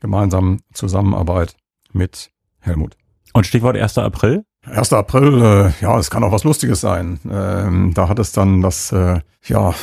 gemeinsamen 0.01 0.62
Zusammenarbeit 0.74 1.56
mit 1.94 2.32
Helmut. 2.60 2.98
Und 3.32 3.46
Stichwort 3.46 3.78
1. 3.78 3.98
April? 3.98 4.44
1. 4.66 4.92
April, 4.92 5.42
äh, 5.42 5.72
ja, 5.82 5.98
es 5.98 6.10
kann 6.10 6.25
auch 6.25 6.34
was 6.34 6.44
Lustiges 6.44 6.82
sein. 6.82 7.22
Ähm, 7.32 7.94
da 7.94 8.10
hat 8.10 8.20
es 8.20 8.34
dann 8.34 8.62
das, 8.62 8.92
äh, 8.92 9.22
ja, 9.46 9.74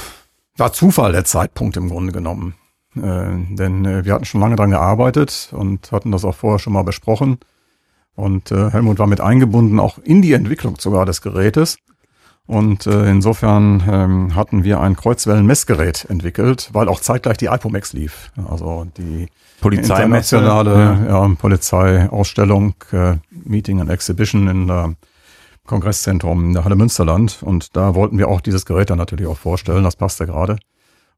war 0.58 0.72
Zufall 0.74 1.12
der 1.12 1.24
Zeitpunkt 1.24 1.78
im 1.78 1.88
Grunde 1.88 2.12
genommen. 2.12 2.54
Äh, 2.94 3.54
denn 3.54 3.86
äh, 3.86 4.04
wir 4.04 4.12
hatten 4.12 4.26
schon 4.26 4.42
lange 4.42 4.56
dran 4.56 4.70
gearbeitet 4.70 5.48
und 5.52 5.92
hatten 5.92 6.12
das 6.12 6.26
auch 6.26 6.34
vorher 6.34 6.58
schon 6.58 6.74
mal 6.74 6.84
besprochen. 6.84 7.38
Und 8.16 8.50
äh, 8.50 8.70
Helmut 8.70 8.98
war 8.98 9.06
mit 9.06 9.20
eingebunden, 9.20 9.78
auch 9.78 9.98
in 10.02 10.22
die 10.22 10.32
Entwicklung 10.32 10.76
sogar 10.78 11.06
des 11.06 11.20
Gerätes. 11.20 11.78
Und 12.46 12.86
äh, 12.86 13.10
insofern 13.10 13.82
ähm, 13.88 14.34
hatten 14.36 14.64
wir 14.64 14.80
ein 14.80 14.96
Kreuzwellenmessgerät 14.96 16.06
entwickelt, 16.08 16.70
weil 16.72 16.88
auch 16.88 17.00
zeitgleich 17.00 17.36
die 17.36 17.46
IPOMEX 17.46 17.92
lief. 17.92 18.30
Also 18.48 18.86
die 18.96 19.26
internationale 19.62 20.74
ja. 21.08 21.26
ja, 21.26 21.34
Polizeiausstellung, 21.36 22.74
äh, 22.92 23.16
Meeting 23.30 23.80
and 23.80 23.90
Exhibition 23.90 24.48
in 24.48 24.66
der 24.68 24.94
Kongresszentrum 25.66 26.46
in 26.46 26.52
der 26.54 26.64
Halle 26.64 26.76
Münsterland. 26.76 27.42
Und 27.42 27.76
da 27.76 27.94
wollten 27.96 28.16
wir 28.16 28.28
auch 28.28 28.40
dieses 28.40 28.64
Gerät 28.64 28.90
dann 28.90 28.98
natürlich 28.98 29.26
auch 29.26 29.38
vorstellen. 29.38 29.82
Das 29.82 29.96
passte 29.96 30.26
gerade. 30.26 30.56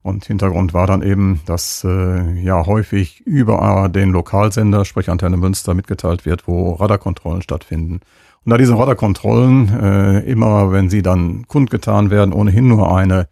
Und 0.02 0.25
Hintergrund 0.25 0.75
war 0.75 0.87
dann 0.87 1.02
eben, 1.02 1.40
dass 1.45 1.85
äh, 1.85 2.33
ja 2.40 2.64
häufig 2.67 3.21
über 3.26 3.90
den 3.93 4.11
Lokalsender, 4.11 4.85
sprich 4.85 5.11
Antenne 5.11 5.37
Münster, 5.37 5.75
mitgeteilt 5.75 6.25
wird, 6.25 6.47
wo 6.47 6.73
Radarkontrollen 6.75 7.43
stattfinden. 7.43 8.00
Und 8.45 8.50
da 8.50 8.57
diese 8.57 8.78
Radarkontrollen 8.78 9.69
äh, 9.81 10.21
immer, 10.21 10.73
wenn 10.73 10.88
sie 10.88 11.02
dann 11.02 11.47
kundgetan 11.49 12.11
werden, 12.11 12.33
ohnehin 12.33 12.69
nur 12.69 12.95
eine 12.97 13.28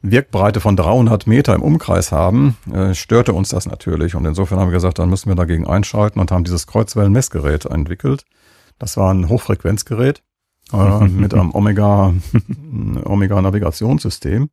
Wirkbreite 0.00 0.60
von 0.60 0.76
300 0.76 1.26
Meter 1.26 1.54
im 1.54 1.62
Umkreis 1.62 2.12
haben, 2.12 2.56
äh, 2.72 2.94
störte 2.94 3.32
uns 3.32 3.48
das 3.48 3.66
natürlich. 3.66 4.14
Und 4.14 4.24
insofern 4.26 4.60
haben 4.60 4.68
wir 4.68 4.74
gesagt, 4.74 4.98
dann 4.98 5.10
müssen 5.10 5.28
wir 5.28 5.34
dagegen 5.34 5.66
einschalten 5.66 6.20
und 6.20 6.30
haben 6.30 6.44
dieses 6.44 6.66
Kreuzwellenmessgerät 6.66 7.64
entwickelt. 7.64 8.24
Das 8.78 8.96
war 8.96 9.12
ein 9.12 9.28
Hochfrequenzgerät 9.28 10.22
äh, 10.72 11.08
mit 11.08 11.34
einem 11.34 11.50
Omega, 11.54 12.14
Omega 13.04 13.42
Navigationssystem. 13.42 14.50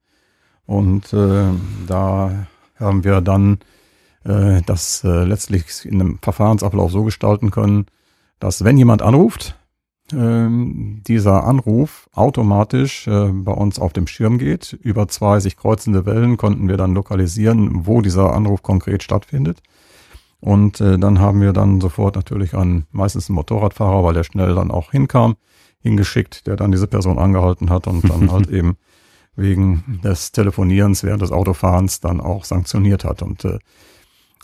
Und 0.66 1.14
äh, 1.14 1.46
da 1.88 2.48
haben 2.80 3.04
wir 3.04 3.22
dann 3.22 3.60
äh, 4.24 4.62
das 4.66 5.04
äh, 5.04 5.24
letztlich 5.24 5.86
in 5.86 6.02
einem 6.02 6.20
Verfahrensablauf 6.22 6.92
so 6.92 7.04
gestalten 7.04 7.52
können, 7.52 7.86
dass 8.40 8.64
wenn 8.64 8.78
jemand 8.78 9.02
anruft, 9.02 9.56
äh, 10.12 10.48
dieser 10.50 11.46
Anruf 11.46 12.10
automatisch 12.14 13.08
äh, 13.08 13.30
bei 13.32 13.52
uns 13.52 13.80
auf 13.80 13.94
dem 13.94 14.08
Schirm 14.08 14.38
geht. 14.38 14.74
Über 14.74 15.08
zwei 15.08 15.40
sich 15.40 15.58
kreuzende 15.58 16.06
Wellen 16.06 16.38
konnten 16.38 16.68
wir 16.68 16.78
dann 16.78 16.94
lokalisieren, 16.94 17.86
wo 17.88 18.02
dieser 18.02 18.34
Anruf 18.34 18.62
konkret 18.62 19.04
stattfindet. 19.04 19.62
Und 20.40 20.80
äh, 20.80 21.00
dann 21.00 21.20
haben 21.20 21.42
wir 21.42 21.54
dann 21.54 21.82
sofort 21.82 22.16
natürlich 22.16 22.54
einen, 22.54 22.86
meistens 22.92 23.30
einen 23.30 23.36
Motorradfahrer, 23.36 24.04
weil 24.04 24.14
der 24.14 24.24
schnell 24.24 24.54
dann 24.54 24.70
auch 24.70 24.92
hinkam, 24.92 25.38
hingeschickt, 25.80 26.46
der 26.46 26.56
dann 26.56 26.72
diese 26.72 26.88
Person 26.88 27.18
angehalten 27.18 27.70
hat 27.70 27.88
und 27.88 28.08
dann 28.08 28.32
halt 28.32 28.50
eben 28.50 28.78
wegen 29.36 30.00
des 30.04 30.32
Telefonierens 30.32 31.04
während 31.04 31.22
des 31.22 31.32
Autofahrens 31.32 32.00
dann 32.00 32.22
auch 32.22 32.46
sanktioniert 32.46 33.04
hat. 33.04 33.22
Und 33.22 33.46
äh, 33.46 33.60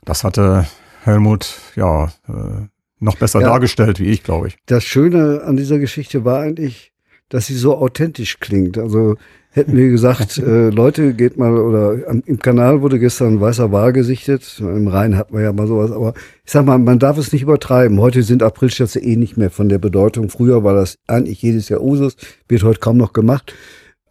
das 0.03 0.23
hatte 0.23 0.67
Helmut 1.03 1.55
ja 1.75 2.05
äh, 2.27 2.67
noch 2.99 3.17
besser 3.17 3.41
ja, 3.41 3.47
dargestellt 3.47 3.99
wie 3.99 4.05
ich, 4.05 4.23
glaube 4.23 4.47
ich. 4.47 4.57
Das 4.65 4.83
Schöne 4.83 5.41
an 5.45 5.57
dieser 5.57 5.79
Geschichte 5.79 6.23
war 6.23 6.41
eigentlich, 6.41 6.91
dass 7.29 7.47
sie 7.47 7.55
so 7.55 7.77
authentisch 7.77 8.39
klingt. 8.39 8.77
Also 8.77 9.15
hätten 9.49 9.75
wir 9.75 9.89
gesagt, 9.89 10.37
äh, 10.37 10.69
Leute, 10.69 11.13
geht 11.13 11.37
mal, 11.37 11.57
oder 11.57 12.07
am, 12.07 12.21
im 12.25 12.39
Kanal 12.39 12.81
wurde 12.81 12.99
gestern 12.99 13.35
ein 13.35 13.41
weißer 13.41 13.71
Wal 13.71 13.93
gesichtet. 13.93 14.57
Im 14.59 14.87
Rhein 14.87 15.17
hat 15.17 15.31
man 15.31 15.41
ja 15.41 15.51
mal 15.51 15.67
sowas, 15.67 15.91
aber 15.91 16.13
ich 16.45 16.51
sag 16.51 16.65
mal, 16.65 16.77
man 16.77 16.99
darf 16.99 17.17
es 17.17 17.31
nicht 17.31 17.41
übertreiben. 17.41 17.99
Heute 17.99 18.23
sind 18.23 18.43
Aprilschätze 18.43 18.99
eh 18.99 19.15
nicht 19.15 19.37
mehr 19.37 19.49
von 19.49 19.69
der 19.69 19.79
Bedeutung. 19.79 20.29
Früher 20.29 20.63
war 20.63 20.75
das 20.75 20.95
eigentlich 21.07 21.41
jedes 21.41 21.69
Jahr 21.69 21.81
Usus, 21.81 22.15
wird 22.47 22.63
heute 22.63 22.79
kaum 22.79 22.97
noch 22.97 23.13
gemacht. 23.13 23.53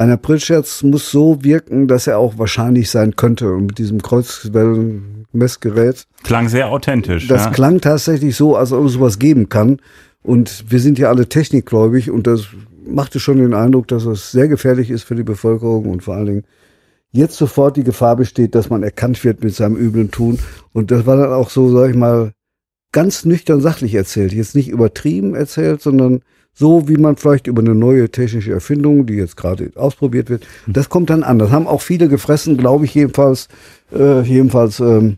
Ein 0.01 0.11
Aprilscherz 0.13 0.83
muss 0.83 1.11
so 1.11 1.45
wirken, 1.45 1.87
dass 1.87 2.07
er 2.07 2.17
auch 2.17 2.39
wahrscheinlich 2.39 2.89
sein 2.89 3.17
könnte. 3.17 3.53
Und 3.53 3.67
mit 3.67 3.77
diesem 3.77 4.01
Kreuzwellenmessgerät. 4.01 6.07
Klang 6.23 6.49
sehr 6.49 6.71
authentisch. 6.71 7.29
Das 7.29 7.45
ja. 7.45 7.51
klang 7.51 7.83
tatsächlich 7.83 8.35
so, 8.35 8.57
als 8.57 8.73
ob 8.73 8.87
es 8.87 8.95
sowas 8.95 9.19
geben 9.19 9.51
kann. 9.51 9.77
Und 10.23 10.65
wir 10.71 10.81
sind 10.81 10.99
ja 10.99 11.11
alle 11.11 11.29
technikgläubig 11.29 12.11
und 12.11 12.27
das 12.27 12.47
machte 12.83 13.21
schon 13.21 13.37
den 13.37 13.53
Eindruck, 13.53 13.89
dass 13.89 14.07
es 14.07 14.33
sehr 14.33 14.49
gefährlich 14.49 14.89
ist 14.89 15.03
für 15.03 15.17
die 15.17 15.23
Bevölkerung 15.23 15.91
und 15.91 16.03
vor 16.03 16.15
allen 16.15 16.27
Dingen 16.27 16.45
jetzt 17.13 17.37
sofort 17.37 17.77
die 17.77 17.85
Gefahr 17.85 18.17
besteht, 18.17 18.55
dass 18.55 18.71
man 18.71 18.83
erkannt 18.83 19.23
wird 19.23 19.45
mit 19.45 19.55
seinem 19.55 19.77
üblen 19.77 20.11
Tun. 20.11 20.39
Und 20.73 20.93
das 20.93 21.05
war 21.05 21.19
dann 21.19 21.35
auch 21.35 21.51
so, 21.51 21.77
sag 21.77 21.91
ich 21.91 21.97
mal, 21.97 22.33
ganz 22.93 23.27
nüchtern 23.27 23.61
sachlich 23.61 23.95
erzählt. 23.95 24.33
Jetzt 24.33 24.55
nicht 24.55 24.71
übertrieben 24.71 25.35
erzählt, 25.35 25.83
sondern 25.83 26.23
so 26.61 26.89
wie 26.91 26.99
man 26.99 27.17
vielleicht 27.17 27.47
über 27.47 27.63
eine 27.63 27.75
neue 27.75 28.11
technische 28.11 28.53
Erfindung, 28.53 29.07
die 29.07 29.15
jetzt 29.15 29.39
gerade 29.39 29.73
ausprobiert 29.77 30.29
wird, 30.29 30.47
das 30.67 30.91
kommt 30.91 31.09
dann 31.09 31.23
an. 31.23 31.39
Das 31.39 31.51
haben 31.51 31.67
auch 31.67 31.81
viele 31.81 32.07
gefressen, 32.07 32.59
glaube 32.59 32.85
ich 32.85 32.95
jedenfalls. 32.95 33.49
Äh, 33.97 34.21
jedenfalls, 34.21 34.79
ähm, 34.79 35.17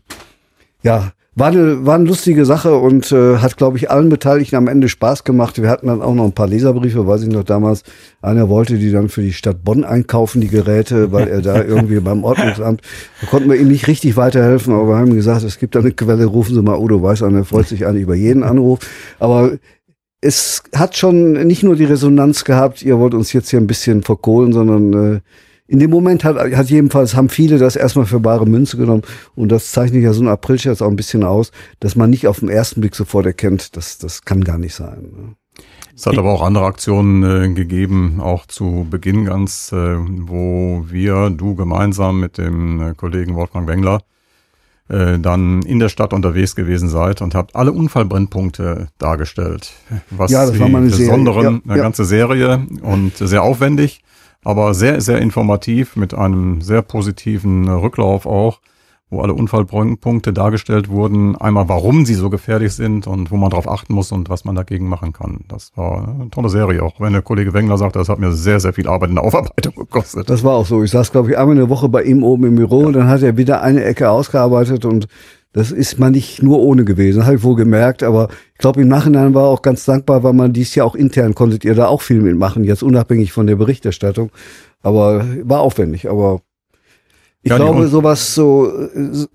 ja, 0.83 1.11
war 1.35 1.47
eine, 1.47 1.85
war 1.85 1.95
eine 1.95 2.05
lustige 2.05 2.45
Sache 2.45 2.77
und 2.77 3.11
äh, 3.11 3.39
hat, 3.39 3.57
glaube 3.57 3.75
ich, 3.75 3.91
allen 3.91 4.07
Beteiligten 4.07 4.55
am 4.55 4.69
Ende 4.69 4.87
Spaß 4.87 5.25
gemacht. 5.25 5.61
Wir 5.61 5.69
hatten 5.69 5.87
dann 5.87 6.01
auch 6.01 6.13
noch 6.13 6.23
ein 6.23 6.31
paar 6.31 6.47
Leserbriefe, 6.47 7.05
weiß 7.05 7.23
ich 7.23 7.29
noch 7.29 7.43
damals. 7.43 7.83
Einer 8.21 8.47
wollte 8.47 8.77
die 8.77 8.91
dann 8.91 9.09
für 9.09 9.21
die 9.21 9.33
Stadt 9.33 9.65
Bonn 9.65 9.83
einkaufen, 9.83 10.39
die 10.39 10.47
Geräte, 10.47 11.11
weil 11.11 11.27
er 11.27 11.41
da 11.41 11.61
irgendwie 11.65 11.99
beim 11.99 12.23
Ordnungsamt, 12.23 12.81
da 13.19 13.27
konnten 13.27 13.49
wir 13.49 13.57
ihm 13.59 13.67
nicht 13.67 13.87
richtig 13.87 14.15
weiterhelfen, 14.15 14.73
aber 14.73 14.87
wir 14.89 14.95
haben 14.95 15.13
gesagt, 15.13 15.43
es 15.43 15.57
gibt 15.57 15.75
da 15.75 15.79
eine 15.79 15.91
Quelle, 15.91 16.23
rufen 16.23 16.55
Sie 16.55 16.61
mal 16.61 16.77
Udo 16.77 17.03
Weiß 17.03 17.21
an, 17.21 17.35
er 17.35 17.43
freut 17.43 17.67
sich 17.67 17.85
eigentlich 17.85 18.03
über 18.03 18.15
jeden 18.15 18.43
Anruf. 18.43 18.79
Aber 19.19 19.57
es 20.23 20.63
hat 20.73 20.95
schon 20.95 21.33
nicht 21.33 21.63
nur 21.63 21.75
die 21.75 21.85
Resonanz 21.85 22.45
gehabt, 22.45 22.81
ihr 22.81 22.97
wollt 22.97 23.13
uns 23.13 23.33
jetzt 23.33 23.49
hier 23.49 23.59
ein 23.59 23.67
bisschen 23.67 24.03
verkohlen, 24.03 24.53
sondern 24.53 25.15
äh, 25.15 25.19
in 25.67 25.79
dem 25.79 25.89
Moment 25.89 26.23
hat, 26.23 26.37
hat 26.37 26.69
jedenfalls, 26.69 27.15
haben 27.15 27.29
viele 27.29 27.57
das 27.57 27.75
erstmal 27.75 28.05
für 28.05 28.19
bare 28.19 28.45
Münze 28.45 28.77
genommen. 28.77 29.03
Und 29.35 29.51
das 29.51 29.71
zeichnet 29.71 30.03
ja 30.03 30.13
so 30.13 30.21
ein 30.21 30.27
Aprilscherz 30.27 30.81
auch 30.81 30.89
ein 30.89 30.95
bisschen 30.95 31.23
aus, 31.23 31.51
dass 31.79 31.95
man 31.95 32.09
nicht 32.09 32.27
auf 32.27 32.39
den 32.39 32.49
ersten 32.49 32.81
Blick 32.81 32.95
sofort 32.95 33.25
erkennt, 33.25 33.75
das, 33.75 33.97
das 33.97 34.23
kann 34.23 34.43
gar 34.43 34.57
nicht 34.57 34.75
sein. 34.75 35.01
Ne? 35.15 35.35
Es 35.95 36.07
hat 36.07 36.17
aber 36.17 36.33
auch 36.33 36.41
andere 36.41 36.65
Aktionen 36.65 37.23
äh, 37.23 37.53
gegeben, 37.53 38.19
auch 38.19 38.47
zu 38.47 38.87
Beginn 38.89 39.25
ganz, 39.25 39.71
äh, 39.71 39.97
wo 39.97 40.85
wir, 40.89 41.29
du 41.29 41.55
gemeinsam 41.55 42.19
mit 42.19 42.37
dem 42.37 42.81
äh, 42.81 42.93
Kollegen 42.95 43.35
Wolfgang 43.35 43.67
Wengler, 43.67 44.01
äh, 44.89 45.19
dann 45.19 45.61
in 45.61 45.79
der 45.79 45.89
Stadt 45.89 46.13
unterwegs 46.13 46.55
gewesen 46.55 46.89
seid 46.89 47.21
und 47.21 47.35
habt 47.35 47.55
alle 47.55 47.71
Unfallbrennpunkte 47.71 48.87
dargestellt. 48.97 49.73
Was 50.09 50.31
ja, 50.31 50.45
das 50.45 50.59
war 50.59 50.69
mal 50.69 50.81
eine 50.81 50.89
besonderen, 50.89 51.43
Serie. 51.43 51.57
Ja, 51.57 51.61
eine 51.71 51.77
ja. 51.77 51.83
ganze 51.83 52.05
Serie 52.05 52.67
und 52.81 53.17
sehr 53.17 53.43
aufwendig, 53.43 54.01
aber 54.43 54.73
sehr, 54.73 55.01
sehr 55.01 55.19
informativ 55.19 55.95
mit 55.95 56.13
einem 56.13 56.61
sehr 56.61 56.81
positiven 56.81 57.69
Rücklauf 57.69 58.25
auch 58.25 58.59
wo 59.13 59.21
alle 59.21 59.33
Unfallpunkte 59.33 60.33
dargestellt 60.33 60.89
wurden. 60.89 61.35
Einmal, 61.35 61.69
warum 61.69 62.05
sie 62.05 62.15
so 62.15 62.29
gefährlich 62.29 62.73
sind 62.73 63.07
und 63.07 63.31
wo 63.31 63.37
man 63.37 63.49
darauf 63.49 63.69
achten 63.69 63.93
muss 63.93 64.11
und 64.11 64.29
was 64.29 64.43
man 64.43 64.55
dagegen 64.55 64.87
machen 64.87 65.13
kann. 65.13 65.41
Das 65.47 65.71
war 65.75 66.07
eine 66.07 66.29
tolle 66.29 66.49
Serie, 66.49 66.83
auch 66.83 66.99
wenn 66.99 67.13
der 67.13 67.21
Kollege 67.21 67.53
Wengler 67.53 67.77
sagt, 67.77 67.95
das 67.95 68.09
hat 68.09 68.19
mir 68.19 68.31
sehr, 68.31 68.59
sehr 68.59 68.73
viel 68.73 68.87
Arbeit 68.87 69.09
in 69.09 69.15
der 69.15 69.23
Aufarbeitung 69.23 69.73
gekostet. 69.77 70.29
Das 70.29 70.43
war 70.43 70.55
auch 70.55 70.65
so. 70.65 70.83
Ich 70.83 70.91
saß, 70.91 71.11
glaube 71.11 71.31
ich, 71.31 71.37
einmal 71.37 71.55
eine 71.55 71.69
Woche 71.69 71.87
bei 71.87 72.03
ihm 72.03 72.23
oben 72.23 72.45
im 72.45 72.55
Büro 72.55 72.81
ja. 72.81 72.87
und 72.87 72.93
dann 72.93 73.07
hat 73.07 73.21
er 73.21 73.37
wieder 73.37 73.61
eine 73.61 73.83
Ecke 73.83 74.09
ausgearbeitet 74.09 74.85
und 74.85 75.07
das 75.53 75.71
ist 75.71 75.99
man 75.99 76.13
nicht 76.13 76.41
nur 76.41 76.59
ohne 76.59 76.83
gewesen, 76.83 77.19
das 77.19 77.27
habe 77.27 77.37
ich 77.37 77.43
wohl 77.43 77.55
gemerkt, 77.55 78.01
aber 78.01 78.29
ich 78.53 78.57
glaube 78.57 78.81
im 78.81 78.87
Nachhinein 78.87 79.35
war 79.35 79.45
auch 79.45 79.61
ganz 79.61 79.85
dankbar, 79.85 80.23
weil 80.23 80.33
man 80.33 80.51
dies 80.51 80.73
ja 80.73 80.83
auch 80.83 80.95
intern 80.95 81.35
konntet 81.35 81.63
ihr 81.63 81.75
da 81.75 81.87
auch 81.87 82.01
viel 82.01 82.21
mitmachen, 82.21 82.63
jetzt 82.63 82.81
unabhängig 82.81 83.31
von 83.31 83.45
der 83.45 83.55
Berichterstattung. 83.55 84.31
Aber 84.81 85.25
war 85.43 85.61
aufwendig, 85.61 86.09
aber 86.09 86.41
ich 87.45 87.49
ja, 87.49 87.57
glaube, 87.57 87.87
sowas, 87.89 88.33
so, 88.33 88.71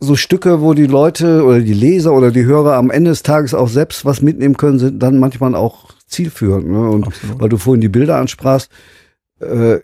so 0.00 0.16
Stücke, 0.16 0.62
wo 0.62 0.72
die 0.72 0.86
Leute 0.86 1.44
oder 1.44 1.60
die 1.60 1.74
Leser 1.74 2.14
oder 2.14 2.30
die 2.30 2.44
Hörer 2.46 2.74
am 2.74 2.90
Ende 2.90 3.10
des 3.10 3.22
Tages 3.22 3.52
auch 3.52 3.68
selbst 3.68 4.06
was 4.06 4.22
mitnehmen 4.22 4.56
können, 4.56 4.78
sind 4.78 5.02
dann 5.02 5.18
manchmal 5.18 5.54
auch 5.54 5.90
zielführend. 6.06 6.68
Ne? 6.68 6.88
Und 6.88 7.06
Absolut. 7.06 7.40
weil 7.40 7.48
du 7.50 7.58
vorhin 7.58 7.82
die 7.82 7.90
Bilder 7.90 8.16
ansprachst, 8.16 8.70
äh, 9.40 9.80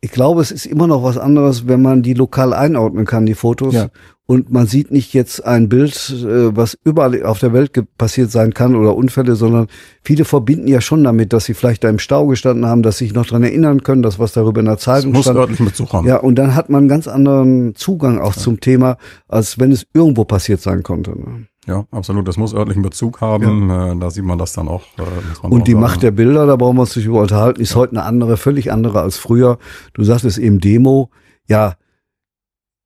ich 0.00 0.10
glaube, 0.10 0.40
es 0.40 0.50
ist 0.50 0.66
immer 0.66 0.86
noch 0.86 1.02
was 1.02 1.18
anderes, 1.18 1.66
wenn 1.66 1.82
man 1.82 2.02
die 2.02 2.14
lokal 2.14 2.52
einordnen 2.52 3.04
kann, 3.04 3.26
die 3.26 3.34
Fotos. 3.34 3.74
Ja 3.74 3.88
und 4.30 4.52
man 4.52 4.66
sieht 4.66 4.90
nicht 4.90 5.14
jetzt 5.14 5.42
ein 5.46 5.70
Bild, 5.70 6.10
äh, 6.10 6.54
was 6.54 6.76
überall 6.84 7.24
auf 7.24 7.38
der 7.38 7.54
Welt 7.54 7.72
passiert 7.96 8.30
sein 8.30 8.52
kann 8.52 8.76
oder 8.76 8.94
Unfälle, 8.94 9.36
sondern 9.36 9.68
viele 10.02 10.26
verbinden 10.26 10.68
ja 10.68 10.82
schon 10.82 11.02
damit, 11.02 11.32
dass 11.32 11.46
sie 11.46 11.54
vielleicht 11.54 11.82
da 11.82 11.88
im 11.88 11.98
Stau 11.98 12.26
gestanden 12.26 12.66
haben, 12.66 12.82
dass 12.82 12.98
sie 12.98 13.06
sich 13.06 13.14
noch 13.14 13.24
dran 13.24 13.42
erinnern 13.42 13.82
können, 13.82 14.02
dass 14.02 14.18
was 14.18 14.34
darüber 14.34 14.60
in 14.60 14.66
der 14.66 14.76
Zeitung 14.76 15.12
das 15.12 15.16
muss 15.16 15.24
stand. 15.24 15.38
örtlichen 15.38 15.64
Bezug 15.64 15.94
haben. 15.94 16.06
Ja, 16.06 16.18
und 16.18 16.34
dann 16.34 16.54
hat 16.54 16.68
man 16.68 16.80
einen 16.80 16.88
ganz 16.88 17.08
anderen 17.08 17.74
Zugang 17.74 18.20
auch 18.20 18.36
ja. 18.36 18.40
zum 18.42 18.60
Thema, 18.60 18.98
als 19.28 19.58
wenn 19.58 19.72
es 19.72 19.86
irgendwo 19.94 20.26
passiert 20.26 20.60
sein 20.60 20.82
konnte. 20.82 21.12
Ne? 21.12 21.46
Ja, 21.68 21.84
absolut. 21.90 22.26
Das 22.26 22.38
muss 22.38 22.54
örtlichen 22.54 22.82
Bezug 22.82 23.20
haben. 23.20 23.68
Ja. 23.68 23.92
Äh, 23.92 23.96
da 23.98 24.10
sieht 24.10 24.24
man 24.24 24.38
das 24.38 24.54
dann 24.54 24.68
auch. 24.68 24.82
Äh, 24.96 25.46
und 25.46 25.68
die 25.68 25.72
sagen. 25.72 25.82
Macht 25.82 26.02
der 26.02 26.10
Bilder, 26.10 26.46
da 26.46 26.56
brauchen 26.56 26.76
wir 26.76 26.82
uns 26.82 26.96
nicht 26.96 27.06
über 27.06 27.20
unterhalten, 27.20 27.60
ist 27.60 27.72
ja. 27.72 27.76
heute 27.76 27.92
eine 27.92 28.04
andere, 28.04 28.36
völlig 28.38 28.72
andere 28.72 29.02
als 29.02 29.18
früher. 29.18 29.58
Du 29.92 30.02
sagtest 30.02 30.38
eben 30.38 30.60
Demo. 30.60 31.10
Ja, 31.46 31.74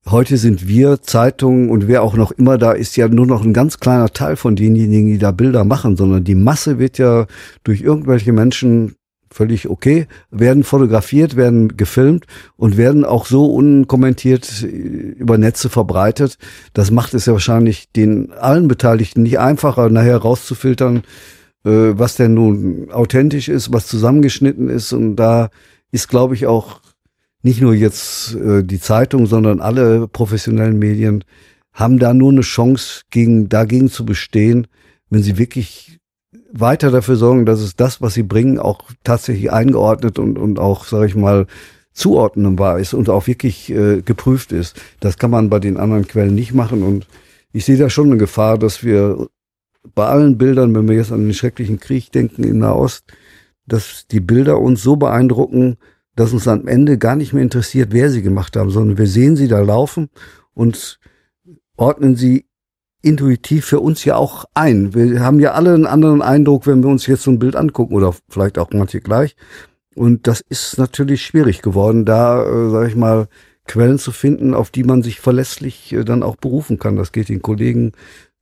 Heute 0.09 0.35
sind 0.35 0.67
wir 0.67 1.01
Zeitungen 1.01 1.69
und 1.69 1.87
wer 1.87 2.03
auch 2.03 2.15
noch 2.15 2.31
immer 2.31 2.57
da 2.57 2.73
ist 2.73 2.97
ja 2.97 3.07
nur 3.07 3.25
noch 3.25 3.41
ein 3.41 3.53
ganz 3.53 3.79
kleiner 3.79 4.09
Teil 4.09 4.35
von 4.35 4.57
denjenigen, 4.57 5.07
die 5.07 5.17
da 5.17 5.31
Bilder 5.31 5.63
machen, 5.63 5.95
sondern 5.95 6.25
die 6.25 6.35
Masse 6.35 6.77
wird 6.77 6.97
ja 6.97 7.25
durch 7.63 7.79
irgendwelche 7.79 8.33
Menschen 8.33 8.95
völlig 9.33 9.69
okay, 9.69 10.07
werden 10.31 10.63
fotografiert, 10.63 11.35
werden 11.35 11.75
gefilmt 11.75 12.25
und 12.55 12.77
werden 12.77 13.03
auch 13.03 13.25
so 13.25 13.45
unkommentiert 13.45 14.61
über 14.63 15.37
Netze 15.37 15.69
verbreitet. 15.69 16.37
Das 16.73 16.91
macht 16.91 17.13
es 17.13 17.25
ja 17.25 17.33
wahrscheinlich 17.33 17.91
den 17.91 18.31
allen 18.31 18.67
Beteiligten 18.67 19.23
nicht 19.23 19.39
einfacher, 19.39 19.89
nachher 19.89 20.17
rauszufiltern, 20.17 21.03
äh, 21.65 21.69
was 21.69 22.15
denn 22.15 22.33
nun 22.33 22.91
authentisch 22.91 23.49
ist, 23.49 23.73
was 23.73 23.87
zusammengeschnitten 23.87 24.69
ist. 24.69 24.93
Und 24.93 25.15
da 25.15 25.49
ist, 25.91 26.09
glaube 26.09 26.35
ich, 26.35 26.45
auch 26.45 26.81
nicht 27.41 27.61
nur 27.61 27.73
jetzt 27.73 28.35
äh, 28.35 28.63
die 28.63 28.79
Zeitung, 28.79 29.25
sondern 29.25 29.59
alle 29.59 30.07
professionellen 30.07 30.79
Medien 30.79 31.23
haben 31.73 31.99
da 31.99 32.13
nur 32.13 32.31
eine 32.31 32.41
Chance, 32.41 33.01
gegen, 33.09 33.49
dagegen 33.49 33.89
zu 33.89 34.05
bestehen, 34.05 34.67
wenn 35.09 35.23
sie 35.23 35.37
wirklich 35.37 35.92
weiter 36.51 36.91
dafür 36.91 37.15
sorgen, 37.15 37.45
dass 37.45 37.61
es 37.61 37.75
das, 37.75 38.01
was 38.01 38.13
sie 38.13 38.23
bringen, 38.23 38.59
auch 38.59 38.81
tatsächlich 39.03 39.51
eingeordnet 39.51 40.19
und, 40.19 40.37
und 40.37 40.59
auch, 40.59 40.85
sage 40.85 41.07
ich 41.07 41.15
mal, 41.15 41.47
zuordnenbar 41.93 42.79
ist 42.79 42.93
und 42.93 43.09
auch 43.09 43.27
wirklich 43.27 43.69
äh, 43.71 44.01
geprüft 44.01 44.51
ist. 44.51 44.81
Das 44.99 45.17
kann 45.17 45.31
man 45.31 45.49
bei 45.49 45.59
den 45.59 45.77
anderen 45.77 46.07
Quellen 46.07 46.35
nicht 46.35 46.53
machen. 46.53 46.83
Und 46.83 47.07
ich 47.51 47.65
sehe 47.65 47.77
da 47.77 47.89
schon 47.89 48.07
eine 48.07 48.17
Gefahr, 48.17 48.57
dass 48.57 48.83
wir 48.83 49.27
bei 49.95 50.05
allen 50.05 50.37
Bildern, 50.37 50.73
wenn 50.75 50.87
wir 50.87 50.95
jetzt 50.95 51.11
an 51.11 51.23
den 51.23 51.33
schrecklichen 51.33 51.79
Krieg 51.79 52.11
denken 52.11 52.43
im 52.43 52.59
Nahost, 52.59 53.05
dass 53.67 54.07
die 54.07 54.19
Bilder 54.19 54.59
uns 54.59 54.81
so 54.81 54.95
beeindrucken, 54.95 55.77
dass 56.15 56.33
uns 56.33 56.47
am 56.47 56.67
Ende 56.67 56.97
gar 56.97 57.15
nicht 57.15 57.33
mehr 57.33 57.43
interessiert, 57.43 57.89
wer 57.91 58.09
sie 58.09 58.21
gemacht 58.21 58.55
haben, 58.55 58.69
sondern 58.69 58.97
wir 58.97 59.07
sehen 59.07 59.35
sie 59.35 59.47
da 59.47 59.59
laufen 59.59 60.09
und 60.53 60.99
ordnen 61.75 62.15
sie 62.15 62.45
intuitiv 63.03 63.65
für 63.65 63.81
uns 63.81 64.03
ja 64.05 64.15
auch 64.15 64.45
ein. 64.55 64.95
Wir 64.95 65.19
haben 65.19 65.39
ja 65.39 65.51
alle 65.51 65.73
einen 65.73 65.85
anderen 65.85 66.21
Eindruck, 66.21 66.65
wenn 66.65 66.81
wir 66.81 66.89
uns 66.89 67.05
jetzt 67.05 67.23
so 67.23 67.31
ein 67.31 67.37
Bild 67.37 67.55
angucken 67.55 67.93
oder 67.93 68.15
vielleicht 68.29 68.57
auch 68.57 68.71
manche 68.71 69.01
gleich. 69.01 69.35
Und 69.93 70.25
das 70.25 70.41
ist 70.41 70.77
natürlich 70.79 71.23
schwierig 71.23 71.61
geworden, 71.61 72.05
da, 72.05 72.43
äh, 72.43 72.69
sage 72.71 72.87
ich 72.87 72.95
mal, 72.95 73.27
Quellen 73.65 73.99
zu 73.99 74.11
finden, 74.11 74.53
auf 74.53 74.71
die 74.71 74.83
man 74.83 75.03
sich 75.03 75.19
verlässlich 75.19 75.93
äh, 75.93 76.03
dann 76.03 76.23
auch 76.23 76.37
berufen 76.37 76.79
kann. 76.79 76.95
Das 76.95 77.11
geht 77.11 77.29
den 77.29 77.41
Kollegen 77.41 77.91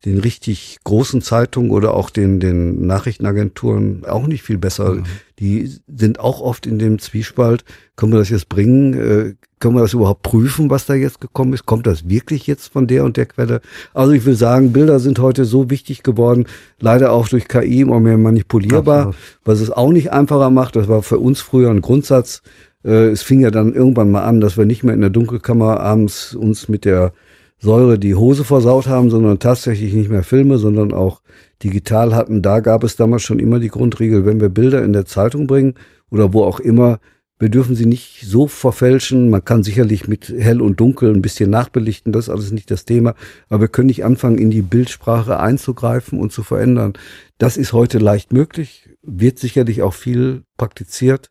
den 0.06 0.18
richtig 0.18 0.80
großen 0.84 1.22
Zeitungen 1.22 1.72
oder 1.72 1.94
auch 1.94 2.10
den, 2.10 2.40
den 2.40 2.88
Nachrichtenagenturen 2.88 4.04
auch 4.06 4.26
nicht 4.26 4.42
viel 4.42 4.58
besser. 4.58 4.96
Mhm. 4.96 5.04
Die 5.38 5.72
sind 5.88 6.20
auch 6.20 6.42
oft 6.42 6.66
in 6.66 6.80
dem 6.80 6.98
Zwiespalt. 7.00 7.64
Können 7.96 8.12
wir 8.12 8.20
das 8.20 8.30
jetzt 8.30 8.50
bringen? 8.50 8.94
Äh, 8.94 9.34
können 9.60 9.76
wir 9.76 9.82
das 9.82 9.94
überhaupt 9.94 10.24
prüfen, 10.24 10.72
was 10.72 10.88
da 10.88 10.96
jetzt 10.96 11.22
gekommen 11.22 11.54
ist? 11.54 11.68
Kommt 11.68 11.86
das 11.86 12.10
wirklich 12.10 12.48
jetzt 12.48 12.74
von 12.74 12.88
der 12.88 13.06
und 13.06 13.16
der 13.16 13.28
Quelle? 13.28 13.62
Also 13.94 14.12
ich 14.14 14.26
will 14.26 14.36
sagen, 14.36 14.74
Bilder 14.74 15.00
sind 15.00 15.20
heute 15.20 15.46
so 15.46 15.70
wichtig 15.70 16.02
geworden, 16.02 16.48
leider 16.80 17.12
auch 17.12 17.30
durch 17.30 17.48
KI 17.48 17.82
immer 17.82 18.00
mehr 18.00 18.18
manipulierbar, 18.18 19.08
Absolut. 19.08 19.16
was 19.46 19.62
es 19.62 19.70
auch 19.70 19.92
nicht 19.92 20.12
einfacher 20.12 20.50
macht. 20.50 20.76
Das 20.76 20.88
war 20.88 21.04
für 21.04 21.20
uns 21.20 21.42
früher 21.42 21.70
ein 21.70 21.82
Grundsatz. 21.82 22.42
Äh, 22.84 23.10
es 23.10 23.22
fing 23.22 23.40
ja 23.40 23.52
dann 23.52 23.74
irgendwann 23.74 24.10
mal 24.10 24.24
an, 24.24 24.42
dass 24.42 24.58
wir 24.58 24.66
nicht 24.66 24.84
mehr 24.84 24.96
in 24.96 25.02
der 25.02 25.12
Dunkelkammer 25.12 25.80
abends 25.80 26.34
uns 26.34 26.68
mit 26.68 26.84
der 26.84 27.14
Säure 27.62 28.00
die 28.00 28.16
Hose 28.16 28.44
versaut 28.44 28.88
haben, 28.88 29.12
sondern 29.12 29.38
tatsächlich 29.38 29.94
nicht 29.94 30.10
mehr 30.10 30.24
Filme, 30.24 30.58
sondern 30.58 30.94
auch 30.94 31.22
digital 31.64 32.16
hatten. 32.16 32.42
Da 32.42 32.60
gab 32.60 32.84
es 32.84 32.96
damals 32.96 33.22
schon 33.22 33.38
immer 33.38 33.60
die 33.60 33.70
Grundregel, 33.70 34.26
wenn 34.26 34.42
wir 34.42 34.50
Bilder 34.50 34.84
in 34.84 34.94
der 34.94 35.06
Zeitung 35.06 35.46
bringen 35.46 35.76
oder 36.10 36.34
wo 36.34 36.44
auch 36.44 36.60
immer, 36.60 37.00
wir 37.38 37.50
dürfen 37.50 37.76
sie 37.76 37.88
nicht 37.88 38.22
so 38.24 38.48
verfälschen. 38.48 39.32
Man 39.32 39.44
kann 39.44 39.64
sicherlich 39.64 40.08
mit 40.08 40.30
hell 40.30 40.62
und 40.62 40.80
dunkel 40.80 41.12
ein 41.12 41.24
bisschen 41.24 41.50
nachbelichten, 41.50 42.12
das 42.14 42.26
ist 42.26 42.30
alles 42.30 42.52
nicht 42.52 42.70
das 42.70 42.86
Thema. 42.86 43.16
Aber 43.50 43.62
wir 43.62 43.68
können 43.68 43.88
nicht 43.88 44.06
anfangen, 44.06 44.38
in 44.38 44.52
die 44.52 44.62
Bildsprache 44.62 45.40
einzugreifen 45.40 46.20
und 46.20 46.32
zu 46.32 46.44
verändern. 46.44 46.94
Das 47.40 47.58
ist 47.58 47.74
heute 47.74 47.98
leicht 47.98 48.32
möglich, 48.32 48.90
wird 49.02 49.40
sicherlich 49.40 49.82
auch 49.82 49.96
viel 49.96 50.44
praktiziert. 50.56 51.31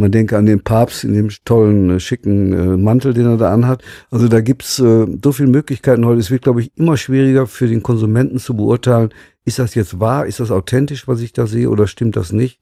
Man 0.00 0.12
denke 0.12 0.38
an 0.38 0.46
den 0.46 0.62
Papst 0.62 1.04
in 1.04 1.12
dem 1.12 1.28
tollen, 1.44 1.90
äh, 1.90 2.00
schicken 2.00 2.52
äh, 2.52 2.76
Mantel, 2.78 3.12
den 3.12 3.26
er 3.26 3.36
da 3.36 3.52
anhat. 3.52 3.82
Also 4.10 4.28
da 4.28 4.40
gibt's 4.40 4.78
äh, 4.78 5.06
so 5.22 5.32
viele 5.32 5.50
Möglichkeiten 5.50 6.06
heute. 6.06 6.20
Es 6.20 6.30
wird, 6.30 6.42
glaube 6.42 6.62
ich, 6.62 6.72
immer 6.76 6.96
schwieriger 6.96 7.46
für 7.46 7.68
den 7.68 7.82
Konsumenten 7.82 8.38
zu 8.38 8.56
beurteilen, 8.56 9.10
ist 9.44 9.58
das 9.58 9.74
jetzt 9.74 10.00
wahr, 10.00 10.24
ist 10.26 10.40
das 10.40 10.50
authentisch, 10.50 11.06
was 11.06 11.20
ich 11.20 11.34
da 11.34 11.46
sehe, 11.46 11.68
oder 11.68 11.86
stimmt 11.86 12.16
das 12.16 12.32
nicht? 12.32 12.60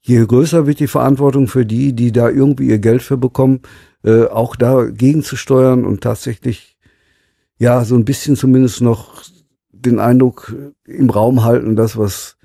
Je 0.00 0.24
größer 0.24 0.66
wird 0.66 0.78
die 0.78 0.86
Verantwortung 0.86 1.48
für 1.48 1.66
die, 1.66 1.92
die 1.92 2.12
da 2.12 2.28
irgendwie 2.28 2.68
ihr 2.68 2.78
Geld 2.78 3.02
für 3.02 3.16
bekommen, 3.16 3.60
auch 4.02 4.54
dagegen 4.54 5.22
zu 5.22 5.36
steuern 5.36 5.86
und 5.86 6.02
tatsächlich, 6.02 6.76
ja, 7.58 7.84
so 7.84 7.94
ein 7.94 8.04
bisschen 8.04 8.36
zumindest 8.36 8.82
noch 8.82 9.22
den 9.70 9.98
Eindruck 9.98 10.54
im 10.84 11.08
Raum 11.08 11.42
halten, 11.44 11.74
das, 11.74 11.96
was 11.96 12.36